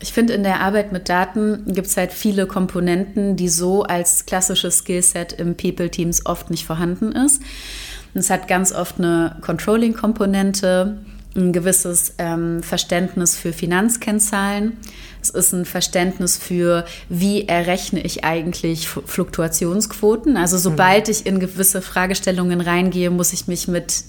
[0.00, 4.26] Ich finde, in der Arbeit mit Daten gibt es halt viele Komponenten, die so als
[4.26, 7.40] klassisches Skillset im People-Teams oft nicht vorhanden ist.
[8.14, 10.98] Und es hat ganz oft eine Controlling-Komponente,
[11.36, 14.76] ein gewisses ähm, Verständnis für Finanzkennzahlen.
[15.20, 20.36] Es ist ein Verständnis für, wie errechne ich eigentlich Fluktuationsquoten.
[20.36, 21.12] Also sobald mhm.
[21.12, 24.04] ich in gewisse Fragestellungen reingehe, muss ich mich mit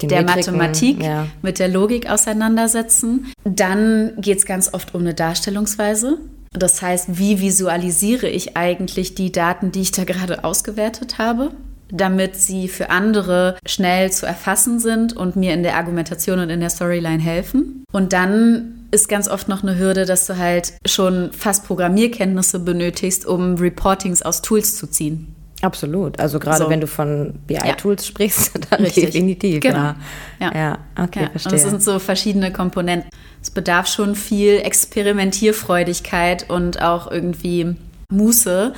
[0.00, 1.26] die der Metriken, Mathematik, ja.
[1.42, 3.32] mit der Logik auseinandersetzen.
[3.44, 6.18] Dann geht es ganz oft um eine Darstellungsweise.
[6.52, 11.52] Das heißt, wie visualisiere ich eigentlich die Daten, die ich da gerade ausgewertet habe?
[11.90, 16.60] Damit sie für andere schnell zu erfassen sind und mir in der Argumentation und in
[16.60, 17.84] der Storyline helfen.
[17.92, 23.26] Und dann ist ganz oft noch eine Hürde, dass du halt schon fast Programmierkenntnisse benötigst,
[23.26, 25.34] um Reportings aus Tools zu ziehen.
[25.62, 26.20] Absolut.
[26.20, 26.70] Also gerade so.
[26.70, 28.08] wenn du von BI-Tools ja.
[28.08, 29.06] sprichst, dann Richtig.
[29.06, 29.60] definitiv.
[29.60, 29.94] Genau.
[30.38, 30.78] Ja, ja.
[31.02, 31.30] okay, ja.
[31.30, 31.52] verstehe.
[31.52, 33.10] Und es sind so verschiedene Komponenten.
[33.42, 37.76] Es bedarf schon viel Experimentierfreudigkeit und auch irgendwie
[38.10, 38.74] Muße,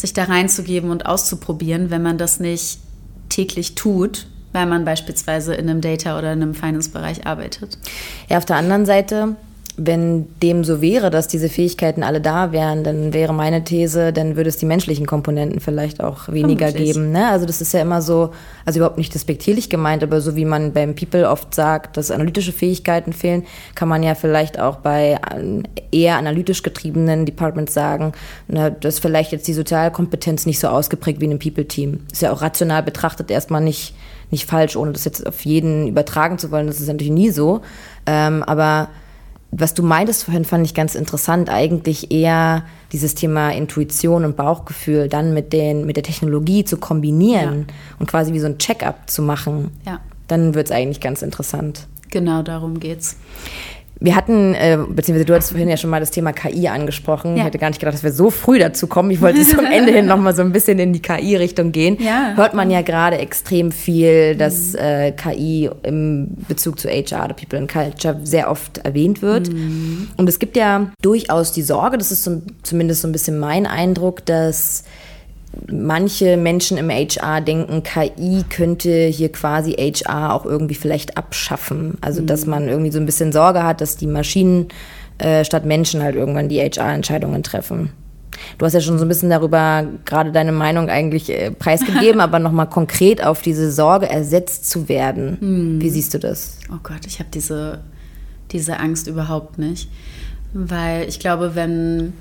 [0.00, 2.78] sich da reinzugeben und auszuprobieren, wenn man das nicht
[3.28, 7.78] täglich tut, weil man beispielsweise in einem Data- oder in einem Finance-Bereich arbeitet.
[8.28, 9.36] Ja, auf der anderen Seite
[9.82, 14.36] wenn dem so wäre, dass diese Fähigkeiten alle da wären, dann wäre meine These, dann
[14.36, 16.92] würde es die menschlichen Komponenten vielleicht auch weniger Vermutlich.
[16.92, 17.12] geben.
[17.12, 17.28] Ne?
[17.28, 18.30] Also das ist ja immer so,
[18.66, 22.52] also überhaupt nicht despektierlich gemeint, aber so wie man beim People oft sagt, dass analytische
[22.52, 25.18] Fähigkeiten fehlen, kann man ja vielleicht auch bei
[25.90, 28.12] eher analytisch getriebenen Departments sagen,
[28.48, 32.00] ne, dass vielleicht jetzt die Sozialkompetenz nicht so ausgeprägt wie in einem People-Team.
[32.12, 33.94] Ist ja auch rational betrachtet erstmal nicht,
[34.30, 36.66] nicht falsch, ohne das jetzt auf jeden übertragen zu wollen.
[36.66, 37.62] Das ist natürlich nie so.
[38.04, 38.88] Ähm, aber
[39.52, 41.50] was du meintest vorhin, fand ich ganz interessant.
[41.50, 47.66] Eigentlich eher dieses Thema Intuition und Bauchgefühl dann mit, den, mit der Technologie zu kombinieren
[47.68, 47.74] ja.
[47.98, 49.72] und quasi wie so ein Check-up zu machen.
[49.84, 50.00] Ja.
[50.28, 51.88] Dann wird es eigentlich ganz interessant.
[52.10, 53.16] Genau darum geht's.
[54.02, 57.32] Wir hatten, äh, beziehungsweise du hattest vorhin ja schon mal das Thema KI angesprochen.
[57.32, 57.42] Ja.
[57.42, 59.10] Ich hätte gar nicht gedacht, dass wir so früh dazu kommen.
[59.10, 61.98] Ich wollte zum Ende hin noch mal so ein bisschen in die KI-Richtung gehen.
[62.00, 62.32] Ja.
[62.34, 64.78] Hört man ja gerade extrem viel, dass mhm.
[64.78, 69.52] äh, KI im Bezug zu HR, the People and Culture, sehr oft erwähnt wird.
[69.52, 70.08] Mhm.
[70.16, 73.66] Und es gibt ja durchaus die Sorge, das ist so, zumindest so ein bisschen mein
[73.66, 74.84] Eindruck, dass
[75.70, 81.98] manche Menschen im HR denken, KI könnte hier quasi HR auch irgendwie vielleicht abschaffen.
[82.00, 82.50] Also, dass mhm.
[82.50, 84.68] man irgendwie so ein bisschen Sorge hat, dass die Maschinen
[85.18, 87.90] äh, statt Menschen halt irgendwann die HR-Entscheidungen treffen.
[88.58, 92.38] Du hast ja schon so ein bisschen darüber gerade deine Meinung eigentlich äh, preisgegeben, aber
[92.38, 95.38] nochmal konkret auf diese Sorge ersetzt zu werden.
[95.40, 95.82] Mhm.
[95.82, 96.58] Wie siehst du das?
[96.72, 97.80] Oh Gott, ich habe diese,
[98.52, 99.90] diese Angst überhaupt nicht.
[100.52, 102.12] Weil ich glaube, wenn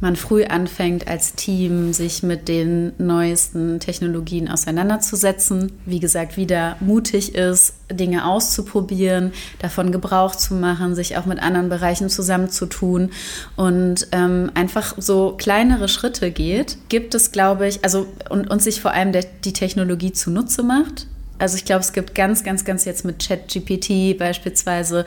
[0.00, 5.72] man früh anfängt, als Team sich mit den neuesten Technologien auseinanderzusetzen.
[5.86, 11.70] Wie gesagt, wieder mutig ist, Dinge auszuprobieren, davon Gebrauch zu machen, sich auch mit anderen
[11.70, 13.10] Bereichen zusammenzutun
[13.56, 18.82] und ähm, einfach so kleinere Schritte geht, gibt es, glaube ich, also und, und sich
[18.82, 21.06] vor allem der, die Technologie zunutze macht.
[21.38, 25.06] Also ich glaube, es gibt ganz, ganz, ganz jetzt mit ChatGPT beispielsweise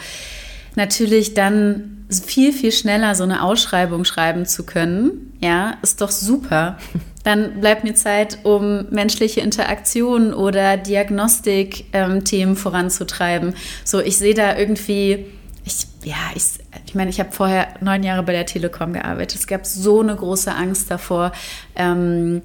[0.75, 6.77] natürlich dann viel, viel schneller so eine Ausschreibung schreiben zu können, ja, ist doch super.
[7.23, 13.53] Dann bleibt mir Zeit, um menschliche Interaktion oder Diagnostik-Themen ähm, voranzutreiben.
[13.83, 15.25] So, ich sehe da irgendwie,
[15.65, 16.43] ich, ja, ich,
[16.85, 19.39] ich meine, ich habe vorher neun Jahre bei der Telekom gearbeitet.
[19.39, 21.33] Es gab so eine große Angst davor,
[21.75, 22.41] ähm,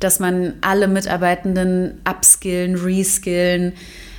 [0.00, 3.72] dass man alle Mitarbeitenden upskillen, reskillen,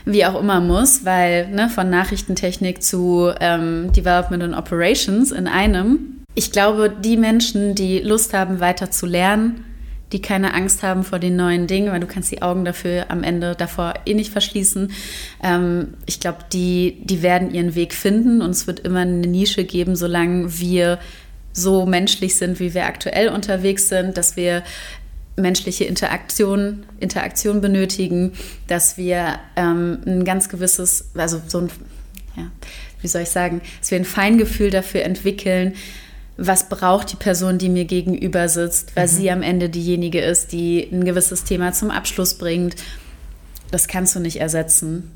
[0.05, 6.23] wie auch immer muss, weil ne, von Nachrichtentechnik zu ähm, Development und Operations in einem.
[6.35, 9.65] Ich glaube, die Menschen, die Lust haben, weiter zu lernen,
[10.11, 13.23] die keine Angst haben vor den neuen Dingen, weil du kannst die Augen dafür am
[13.23, 14.91] Ende davor eh nicht verschließen.
[15.43, 19.63] Ähm, ich glaube, die, die werden ihren Weg finden und es wird immer eine Nische
[19.63, 20.99] geben, solange wir
[21.53, 24.63] so menschlich sind, wie wir aktuell unterwegs sind, dass wir
[25.35, 28.33] menschliche Interaktion, Interaktion benötigen,
[28.67, 31.69] dass wir ähm, ein ganz gewisses, also so ein,
[32.35, 32.51] ja,
[33.01, 35.73] wie soll ich sagen, dass wir ein Feingefühl dafür entwickeln,
[36.37, 39.11] was braucht die Person, die mir gegenüber sitzt, weil mhm.
[39.11, 42.75] sie am Ende diejenige ist, die ein gewisses Thema zum Abschluss bringt.
[43.69, 45.11] Das kannst du nicht ersetzen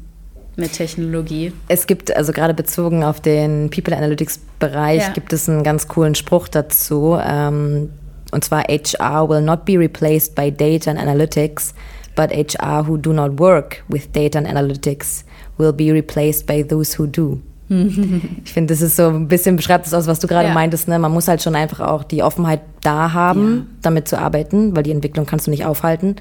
[0.55, 1.51] mit Technologie.
[1.67, 5.09] Es gibt, also gerade bezogen auf den People Analytics Bereich, ja.
[5.09, 7.17] gibt es einen ganz coolen Spruch dazu.
[7.21, 7.89] Ähm,
[8.35, 11.73] und zwar HR will not be replaced by data and analytics,
[12.15, 15.23] but HR who do not work with data and analytics
[15.57, 17.39] will be replaced by those who do.
[17.67, 20.53] ich finde, das ist so ein bisschen beschreibt das aus, was du gerade ja.
[20.53, 20.87] meintest.
[20.87, 20.99] Ne?
[20.99, 23.75] Man muss halt schon einfach auch die Offenheit da haben, ja.
[23.81, 26.17] damit zu arbeiten, weil die Entwicklung kannst du nicht aufhalten.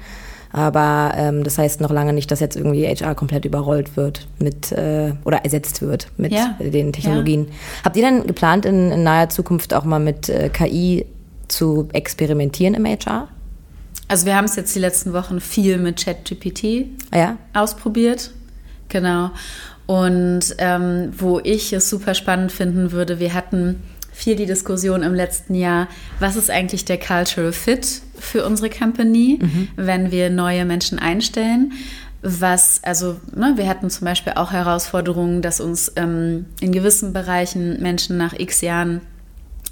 [0.51, 4.71] Aber ähm, das heißt noch lange nicht, dass jetzt irgendwie HR komplett überrollt wird mit
[4.71, 6.55] äh, oder ersetzt wird mit ja.
[6.59, 7.49] den Technologien.
[7.83, 11.05] Habt ihr denn geplant, in, in, naher Zukunft auch mal mit äh, KI
[11.47, 13.27] zu experimentieren im HR?
[14.07, 17.37] Also wir haben es jetzt die letzten Wochen viel mit ChatGPT ja.
[17.53, 18.31] ausprobiert.
[18.89, 19.31] Genau.
[19.87, 23.81] Und ähm, wo ich es super spannend finden würde, wir hatten
[24.11, 25.87] viel die Diskussion im letzten Jahr,
[26.19, 29.67] was ist eigentlich der Cultural Fit für unsere Company, mhm.
[29.75, 31.73] wenn wir neue Menschen einstellen.
[32.21, 37.81] Was, also, ne, wir hatten zum Beispiel auch Herausforderungen, dass uns ähm, in gewissen Bereichen
[37.81, 39.01] Menschen nach x Jahren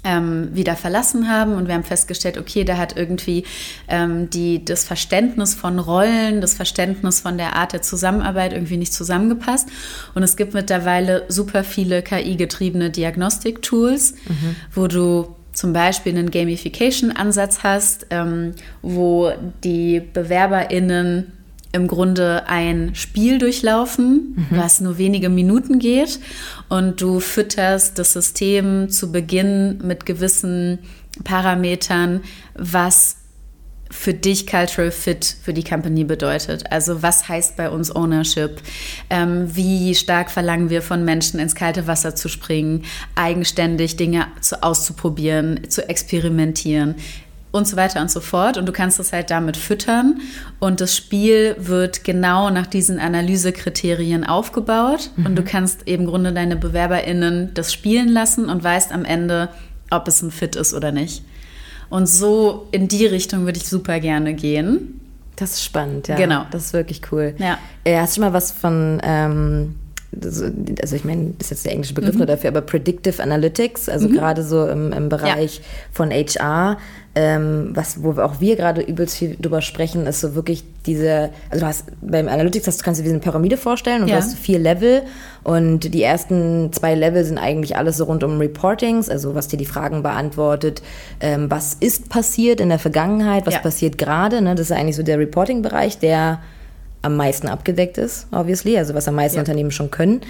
[0.04, 3.44] ähm, wieder verlassen haben und wir haben festgestellt, okay, da hat irgendwie
[3.88, 8.92] ähm, die, das Verständnis von Rollen, das Verständnis von der Art der Zusammenarbeit irgendwie nicht
[8.92, 9.68] zusammengepasst.
[10.14, 14.56] Und es gibt mittlerweile super viele KI-getriebene Diagnostik-Tools, mhm.
[14.74, 21.32] wo du zum Beispiel einen Gamification-Ansatz hast, ähm, wo die BewerberInnen
[21.74, 24.56] im Grunde ein Spiel durchlaufen, mhm.
[24.56, 26.20] was nur wenige Minuten geht.
[26.68, 30.78] Und du fütterst das System zu Beginn mit gewissen
[31.24, 32.20] Parametern,
[32.54, 33.16] was
[33.90, 36.70] für dich Cultural Fit für die Company bedeutet.
[36.70, 38.60] Also was heißt bei uns Ownership?
[39.08, 42.84] Ähm, wie stark verlangen wir von Menschen, ins kalte Wasser zu springen,
[43.14, 46.96] eigenständig Dinge zu, auszuprobieren, zu experimentieren?
[47.54, 48.56] Und so weiter und so fort.
[48.58, 50.20] Und du kannst es halt damit füttern.
[50.58, 55.10] Und das Spiel wird genau nach diesen Analysekriterien aufgebaut.
[55.14, 55.26] Mhm.
[55.26, 59.50] Und du kannst eben im Grunde deine BewerberInnen das spielen lassen und weißt am Ende,
[59.88, 61.22] ob es ein Fit ist oder nicht.
[61.90, 65.00] Und so in die Richtung würde ich super gerne gehen.
[65.36, 66.16] Das ist spannend, ja.
[66.16, 66.46] Genau.
[66.50, 67.36] Das ist wirklich cool.
[67.38, 67.58] Ja.
[67.84, 69.76] Äh, hast du schon mal was von ähm
[70.22, 72.18] also ich meine, das ist jetzt der englische Begriff mhm.
[72.18, 74.12] nur dafür, aber Predictive Analytics, also mhm.
[74.14, 75.64] gerade so im, im Bereich ja.
[75.92, 76.78] von HR,
[77.16, 81.60] ähm, was, wo auch wir gerade übelst viel drüber sprechen, ist so wirklich diese, also
[81.60, 84.16] du hast beim Analytics hast, kannst du dir eine Pyramide vorstellen und ja.
[84.16, 85.02] du hast vier Level
[85.44, 89.56] und die ersten zwei Level sind eigentlich alles so rund um Reportings, also was dir
[89.56, 90.82] die Fragen beantwortet,
[91.20, 93.60] ähm, was ist passiert in der Vergangenheit, was ja.
[93.60, 94.56] passiert gerade, ne?
[94.56, 96.40] das ist eigentlich so der Reporting-Bereich, der
[97.04, 99.42] am meisten abgedeckt ist, obviously, also was am meisten ja.
[99.42, 100.22] Unternehmen schon können.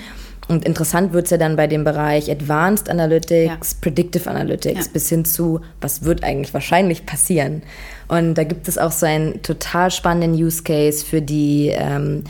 [0.47, 3.79] Und interessant wird es ja dann bei dem Bereich Advanced Analytics, ja.
[3.81, 4.93] Predictive Analytics, ja.
[4.93, 7.63] bis hin zu, was wird eigentlich wahrscheinlich passieren.
[8.09, 12.25] Und da gibt es auch so einen total spannenden Use Case für die ähm,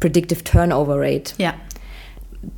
[0.00, 1.34] Predictive Turnover Rate.
[1.38, 1.54] Ja.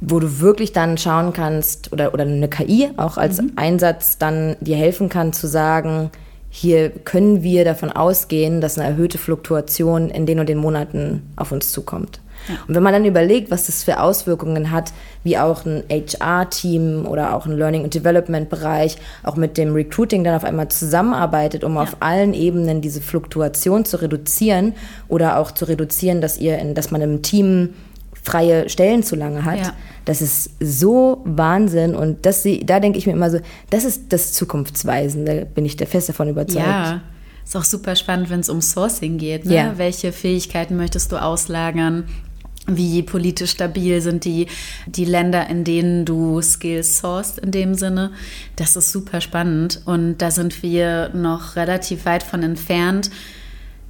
[0.01, 3.53] Wo du wirklich dann schauen kannst, oder, oder eine KI auch als mhm.
[3.57, 6.11] Einsatz dann dir helfen kann zu sagen,
[6.56, 11.50] hier können wir davon ausgehen, dass eine erhöhte Fluktuation in den und den Monaten auf
[11.50, 12.20] uns zukommt.
[12.48, 12.54] Ja.
[12.68, 14.92] Und wenn man dann überlegt, was das für Auswirkungen hat,
[15.24, 20.36] wie auch ein HR-Team oder auch ein Learning- and Development-Bereich auch mit dem Recruiting dann
[20.36, 21.82] auf einmal zusammenarbeitet, um ja.
[21.82, 24.74] auf allen Ebenen diese Fluktuation zu reduzieren
[25.08, 27.70] oder auch zu reduzieren, dass ihr, in, dass man im Team
[28.24, 29.58] freie Stellen zu lange hat.
[29.58, 29.72] Ja.
[30.04, 33.38] Das ist so Wahnsinn und das, da denke ich mir immer so,
[33.70, 36.66] das ist das Zukunftsweisende, bin ich fest davon überzeugt.
[36.66, 37.02] Ja.
[37.44, 39.44] Ist auch super spannend, wenn es um Sourcing geht.
[39.44, 39.54] Ne?
[39.54, 39.72] Ja.
[39.76, 42.04] Welche Fähigkeiten möchtest du auslagern?
[42.66, 44.46] Wie politisch stabil sind die,
[44.87, 48.12] die Länder, in denen du Skills sourced in dem Sinne?
[48.56, 53.10] Das ist super spannend und da sind wir noch relativ weit von entfernt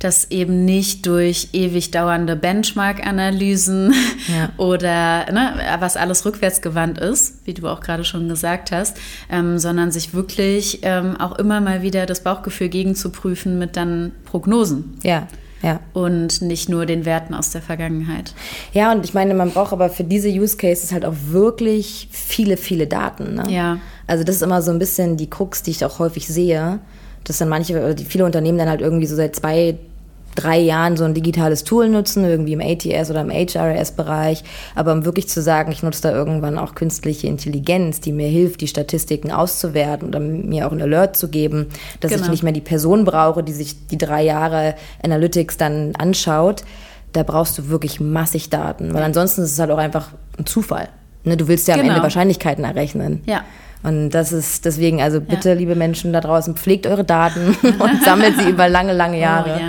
[0.04, 3.94] das eben nicht durch ewig dauernde Benchmark-Analysen
[4.28, 4.50] ja.
[4.58, 8.96] oder ne, was alles rückwärtsgewandt ist, wie du auch gerade schon gesagt hast,
[9.30, 14.98] ähm, sondern sich wirklich ähm, auch immer mal wieder das Bauchgefühl gegenzuprüfen mit dann Prognosen.
[15.02, 15.26] Ja.
[15.62, 15.80] Ja.
[15.94, 18.34] Und nicht nur den Werten aus der Vergangenheit.
[18.74, 22.58] Ja, und ich meine, man braucht aber für diese Use Cases halt auch wirklich viele,
[22.58, 23.36] viele Daten.
[23.36, 23.44] Ne?
[23.48, 23.78] Ja.
[24.06, 26.80] Also das ist immer so ein bisschen die Krux, die ich auch häufig sehe,
[27.24, 29.78] dass dann manche, viele Unternehmen dann halt irgendwie so seit zwei,
[30.34, 34.44] drei Jahren so ein digitales Tool nutzen, irgendwie im ATS oder im HRS-Bereich,
[34.74, 38.60] aber um wirklich zu sagen, ich nutze da irgendwann auch künstliche Intelligenz, die mir hilft,
[38.60, 41.66] die Statistiken auszuwerten oder mir auch ein Alert zu geben,
[42.00, 42.24] dass genau.
[42.24, 46.64] ich nicht mehr die Person brauche, die sich die drei Jahre Analytics dann anschaut,
[47.12, 50.88] da brauchst du wirklich massig Daten, weil ansonsten ist es halt auch einfach ein Zufall.
[51.24, 51.92] Ne, du willst ja am genau.
[51.92, 53.22] Ende Wahrscheinlichkeiten errechnen.
[53.26, 53.44] Ja.
[53.84, 55.54] Und das ist deswegen, also bitte, ja.
[55.54, 59.60] liebe Menschen da draußen, pflegt eure Daten und sammelt sie über lange, lange oh, Jahre.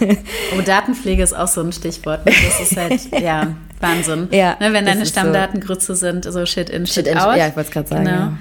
[0.00, 0.16] Oh, ja.
[0.58, 2.26] oh, Datenpflege ist auch so ein Stichwort.
[2.26, 2.32] Ne?
[2.32, 4.26] Das ist halt, ja, Wahnsinn.
[4.32, 7.36] Ja, ne, wenn deine Stammdatengrütze so sind, so Shit in, Shit, shit out.
[7.36, 8.04] Ja, ich wollte es gerade sagen.
[8.06, 8.16] Genau.
[8.16, 8.38] Ja.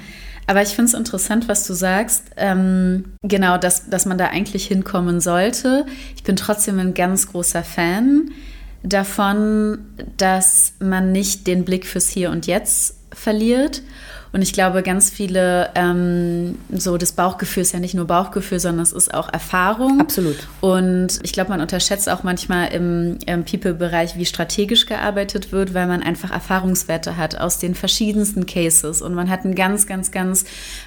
[0.47, 2.23] Aber ich finde es interessant, was du sagst.
[2.35, 5.85] Ähm, genau, dass, dass man da eigentlich hinkommen sollte.
[6.15, 8.31] Ich bin trotzdem ein ganz großer Fan
[8.81, 9.77] davon,
[10.17, 13.83] dass man nicht den Blick fürs Hier und Jetzt verliert
[14.31, 18.83] Und ich glaube, ganz viele, ähm, so das Bauchgefühl ist ja nicht nur Bauchgefühl, sondern
[18.83, 19.99] es ist auch Erfahrung.
[19.99, 20.47] Absolut.
[20.61, 25.87] Und ich glaube, man unterschätzt auch manchmal im, im People-Bereich, wie strategisch gearbeitet wird, weil
[25.87, 29.01] man einfach Erfahrungswerte hat aus den verschiedensten Cases.
[29.01, 30.45] Und man hat ein ganz, ganz, ganz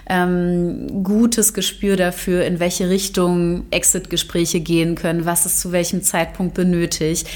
[0.09, 6.55] ähm, gutes Gespür dafür, in welche Richtung Exit-Gespräche gehen können, was es zu welchem Zeitpunkt
[6.55, 7.27] benötigt,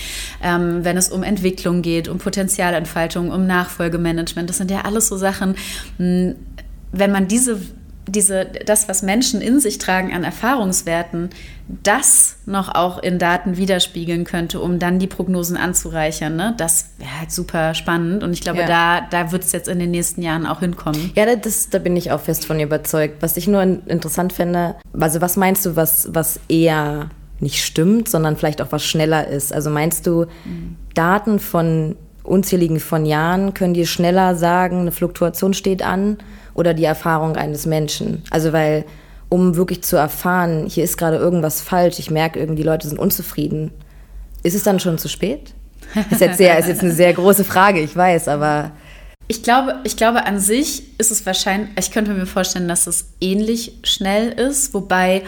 [0.41, 4.49] ähm, wenn es um Entwicklung geht, um Potenzialentfaltung, um Nachfolgemanagement.
[4.49, 5.57] Das sind ja alles so Sachen,
[5.99, 7.61] wenn man diese
[8.09, 11.31] diese, das, was Menschen in sich tragen an Erfahrungswerten,
[11.83, 16.37] das noch auch in Daten widerspiegeln könnte, um dann die Prognosen anzureichern.
[16.37, 16.55] Ne?
[16.57, 18.67] Das wäre halt super spannend und ich glaube, ja.
[18.67, 21.11] da, da wird es jetzt in den nächsten Jahren auch hinkommen.
[21.17, 23.17] Ja, das, da bin ich auch fest von überzeugt.
[23.21, 28.37] Was ich nur interessant finde, also was meinst du, was, was eher nicht stimmt, sondern
[28.37, 29.53] vielleicht auch was schneller ist?
[29.53, 30.77] Also meinst du, mhm.
[30.95, 31.97] Daten von
[32.27, 36.19] unzähligen von Jahren können dir schneller sagen, eine Fluktuation steht an
[36.55, 38.23] oder die Erfahrung eines Menschen?
[38.31, 38.85] Also weil
[39.29, 42.99] um wirklich zu erfahren, hier ist gerade irgendwas falsch, ich merke irgendwie, die Leute sind
[42.99, 43.73] unzufrieden.
[44.43, 45.55] Ist es dann schon zu spät?
[46.11, 48.73] Ist jetzt, sehr, ist jetzt eine sehr große Frage, ich weiß, aber.
[49.29, 53.07] Ich glaube, ich glaube, an sich ist es wahrscheinlich, ich könnte mir vorstellen, dass es
[53.21, 55.23] ähnlich schnell ist, wobei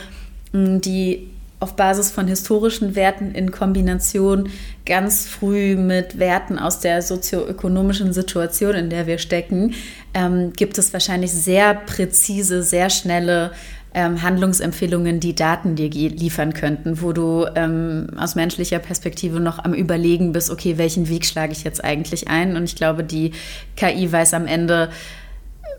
[0.53, 1.31] die
[1.61, 4.49] auf Basis von historischen Werten in Kombination
[4.87, 9.75] ganz früh mit Werten aus der sozioökonomischen Situation, in der wir stecken,
[10.15, 13.53] ähm, gibt es wahrscheinlich sehr präzise, sehr schnelle
[13.93, 19.75] ähm, Handlungsempfehlungen, die Daten dir liefern könnten, wo du ähm, aus menschlicher Perspektive noch am
[19.75, 22.57] Überlegen bist, okay, welchen Weg schlage ich jetzt eigentlich ein?
[22.57, 23.33] Und ich glaube, die
[23.77, 24.91] KI weiß am Ende,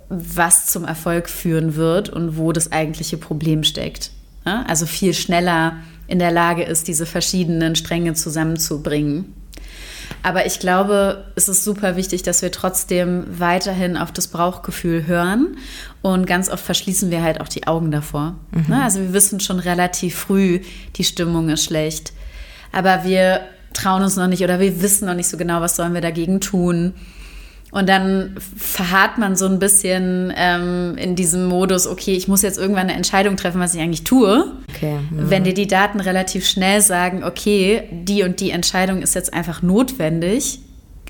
[0.10, 4.12] was zum Erfolg führen wird und wo das eigentliche Problem steckt.
[4.46, 4.64] Ja?
[4.68, 5.78] Also viel schneller
[6.08, 9.34] in der Lage ist, diese verschiedenen Stränge zusammenzubringen.
[10.24, 15.58] Aber ich glaube, es ist super wichtig, dass wir trotzdem weiterhin auf das Bauchgefühl hören.
[16.02, 18.36] Und ganz oft verschließen wir halt auch die Augen davor.
[18.52, 18.66] Mhm.
[18.68, 18.84] Ne?
[18.84, 20.62] Also wir wissen schon relativ früh,
[20.96, 22.14] die Stimmung ist schlecht.
[22.72, 23.42] Aber wir
[23.74, 26.42] trauen uns noch nicht oder wir wissen noch nicht so genau, was sollen wir dagegen
[26.42, 26.94] tun.
[27.72, 32.58] Und dann verharrt man so ein bisschen ähm, in diesem Modus, okay, ich muss jetzt
[32.58, 34.52] irgendwann eine Entscheidung treffen, was ich eigentlich tue.
[34.70, 34.98] Okay.
[35.12, 35.30] Mhm.
[35.30, 39.62] Wenn dir die Daten relativ schnell sagen, okay, die und die Entscheidung ist jetzt einfach
[39.62, 40.62] notwendig,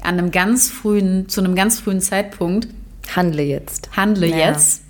[0.02, 2.68] an einem ganz frühen, zu einem ganz frühen Zeitpunkt.
[3.16, 3.90] Handle jetzt.
[3.96, 4.50] Handle ja.
[4.50, 4.84] jetzt.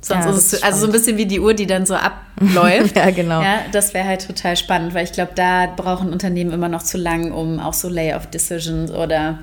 [0.00, 1.94] Sonst ja, ist es also so ein bisschen wie die Uhr, die dann so
[2.40, 2.96] abläuft.
[2.96, 3.42] ja, genau.
[3.42, 6.96] Ja, das wäre halt total spannend, weil ich glaube, da brauchen Unternehmen immer noch zu
[6.96, 9.38] lang, um auch so Layoff-Decisions oder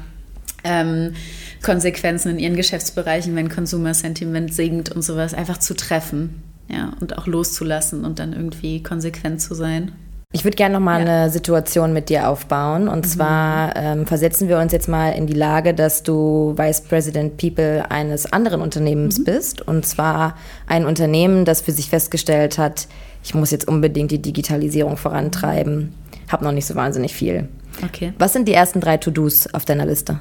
[0.64, 1.14] ähm,
[1.62, 6.44] Konsequenzen in ihren Geschäftsbereichen, wenn Consumer Sentiment sinkt und sowas, einfach zu treffen.
[6.68, 9.92] Ja, und auch loszulassen und dann irgendwie konsequent zu sein.
[10.34, 11.06] Ich würde gerne noch mal ja.
[11.06, 12.88] eine Situation mit dir aufbauen.
[12.88, 13.10] Und mhm.
[13.10, 17.90] zwar ähm, versetzen wir uns jetzt mal in die Lage, dass du Vice President People
[17.90, 19.26] eines anderen Unternehmens mhm.
[19.26, 19.62] bist.
[19.62, 20.36] Und zwar
[20.68, 22.88] ein Unternehmen, das für sich festgestellt hat,
[23.24, 25.94] ich muss jetzt unbedingt die Digitalisierung vorantreiben.
[26.30, 27.50] Hab noch nicht so wahnsinnig viel.
[27.84, 28.14] Okay.
[28.18, 30.20] Was sind die ersten drei To-Dos auf deiner Liste?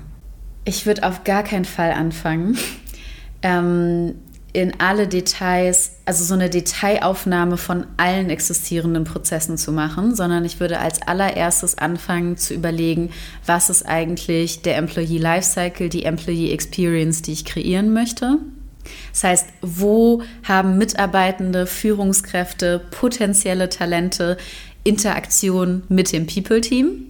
[0.64, 2.58] Ich würde auf gar keinen Fall anfangen,
[3.42, 4.14] ähm,
[4.52, 10.58] in alle Details, also so eine Detailaufnahme von allen existierenden Prozessen zu machen, sondern ich
[10.58, 13.10] würde als allererstes anfangen zu überlegen,
[13.46, 18.38] was ist eigentlich der Employee Lifecycle, die Employee Experience, die ich kreieren möchte.
[19.12, 24.36] Das heißt, wo haben Mitarbeitende, Führungskräfte, potenzielle Talente
[24.82, 27.06] Interaktion mit dem People-Team,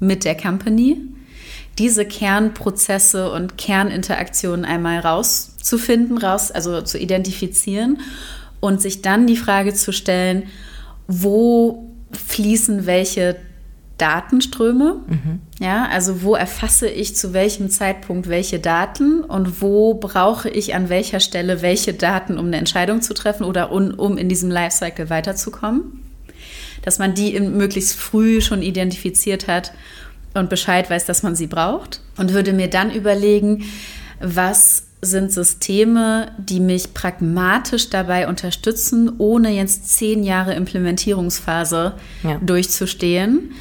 [0.00, 0.96] mit der Company?
[1.78, 8.00] Diese Kernprozesse und Kerninteraktionen einmal rauszufinden, raus, also zu identifizieren
[8.60, 10.44] und sich dann die Frage zu stellen,
[11.06, 13.36] wo fließen welche
[13.98, 15.00] Datenströme?
[15.06, 15.40] Mhm.
[15.60, 20.88] Ja, also wo erfasse ich zu welchem Zeitpunkt welche Daten und wo brauche ich an
[20.88, 25.10] welcher Stelle welche Daten, um eine Entscheidung zu treffen oder um, um in diesem Lifecycle
[25.10, 26.04] weiterzukommen?
[26.82, 29.72] Dass man die möglichst früh schon identifiziert hat
[30.38, 33.64] und Bescheid weiß, dass man sie braucht und würde mir dann überlegen,
[34.20, 42.40] was sind Systeme, die mich pragmatisch dabei unterstützen, ohne jetzt zehn Jahre Implementierungsphase ja.
[42.42, 43.52] durchzustehen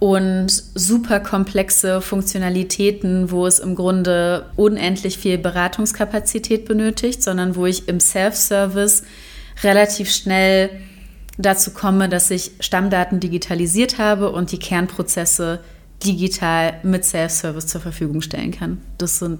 [0.00, 7.86] und super komplexe Funktionalitäten, wo es im Grunde unendlich viel Beratungskapazität benötigt, sondern wo ich
[7.86, 9.02] im Self-Service
[9.62, 10.70] relativ schnell
[11.36, 15.60] dazu komme, dass ich Stammdaten digitalisiert habe und die Kernprozesse
[16.04, 18.78] digital mit Self-Service zur Verfügung stellen kann.
[18.98, 19.38] Das sind,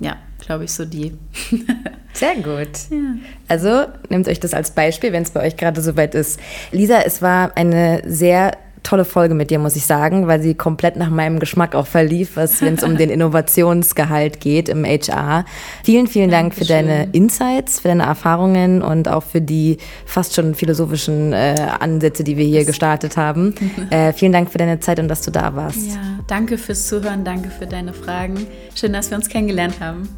[0.00, 1.16] ja, glaube ich, so die.
[2.12, 2.70] Sehr gut.
[2.90, 3.16] Ja.
[3.48, 6.40] Also nehmt euch das als Beispiel, wenn es bei euch gerade soweit ist.
[6.72, 10.96] Lisa, es war eine sehr tolle Folge mit dir, muss ich sagen, weil sie komplett
[10.96, 15.44] nach meinem Geschmack auch verlief, wenn es um den Innovationsgehalt geht im HR.
[15.84, 16.66] Vielen, vielen Dank Dankeschön.
[16.66, 22.22] für deine Insights, für deine Erfahrungen und auch für die fast schon philosophischen äh, Ansätze,
[22.22, 23.54] die wir hier gestartet haben.
[23.90, 25.88] äh, vielen Dank für deine Zeit und dass du da warst.
[25.88, 28.46] Ja, danke fürs Zuhören, danke für deine Fragen.
[28.74, 30.08] Schön, dass wir uns kennengelernt haben.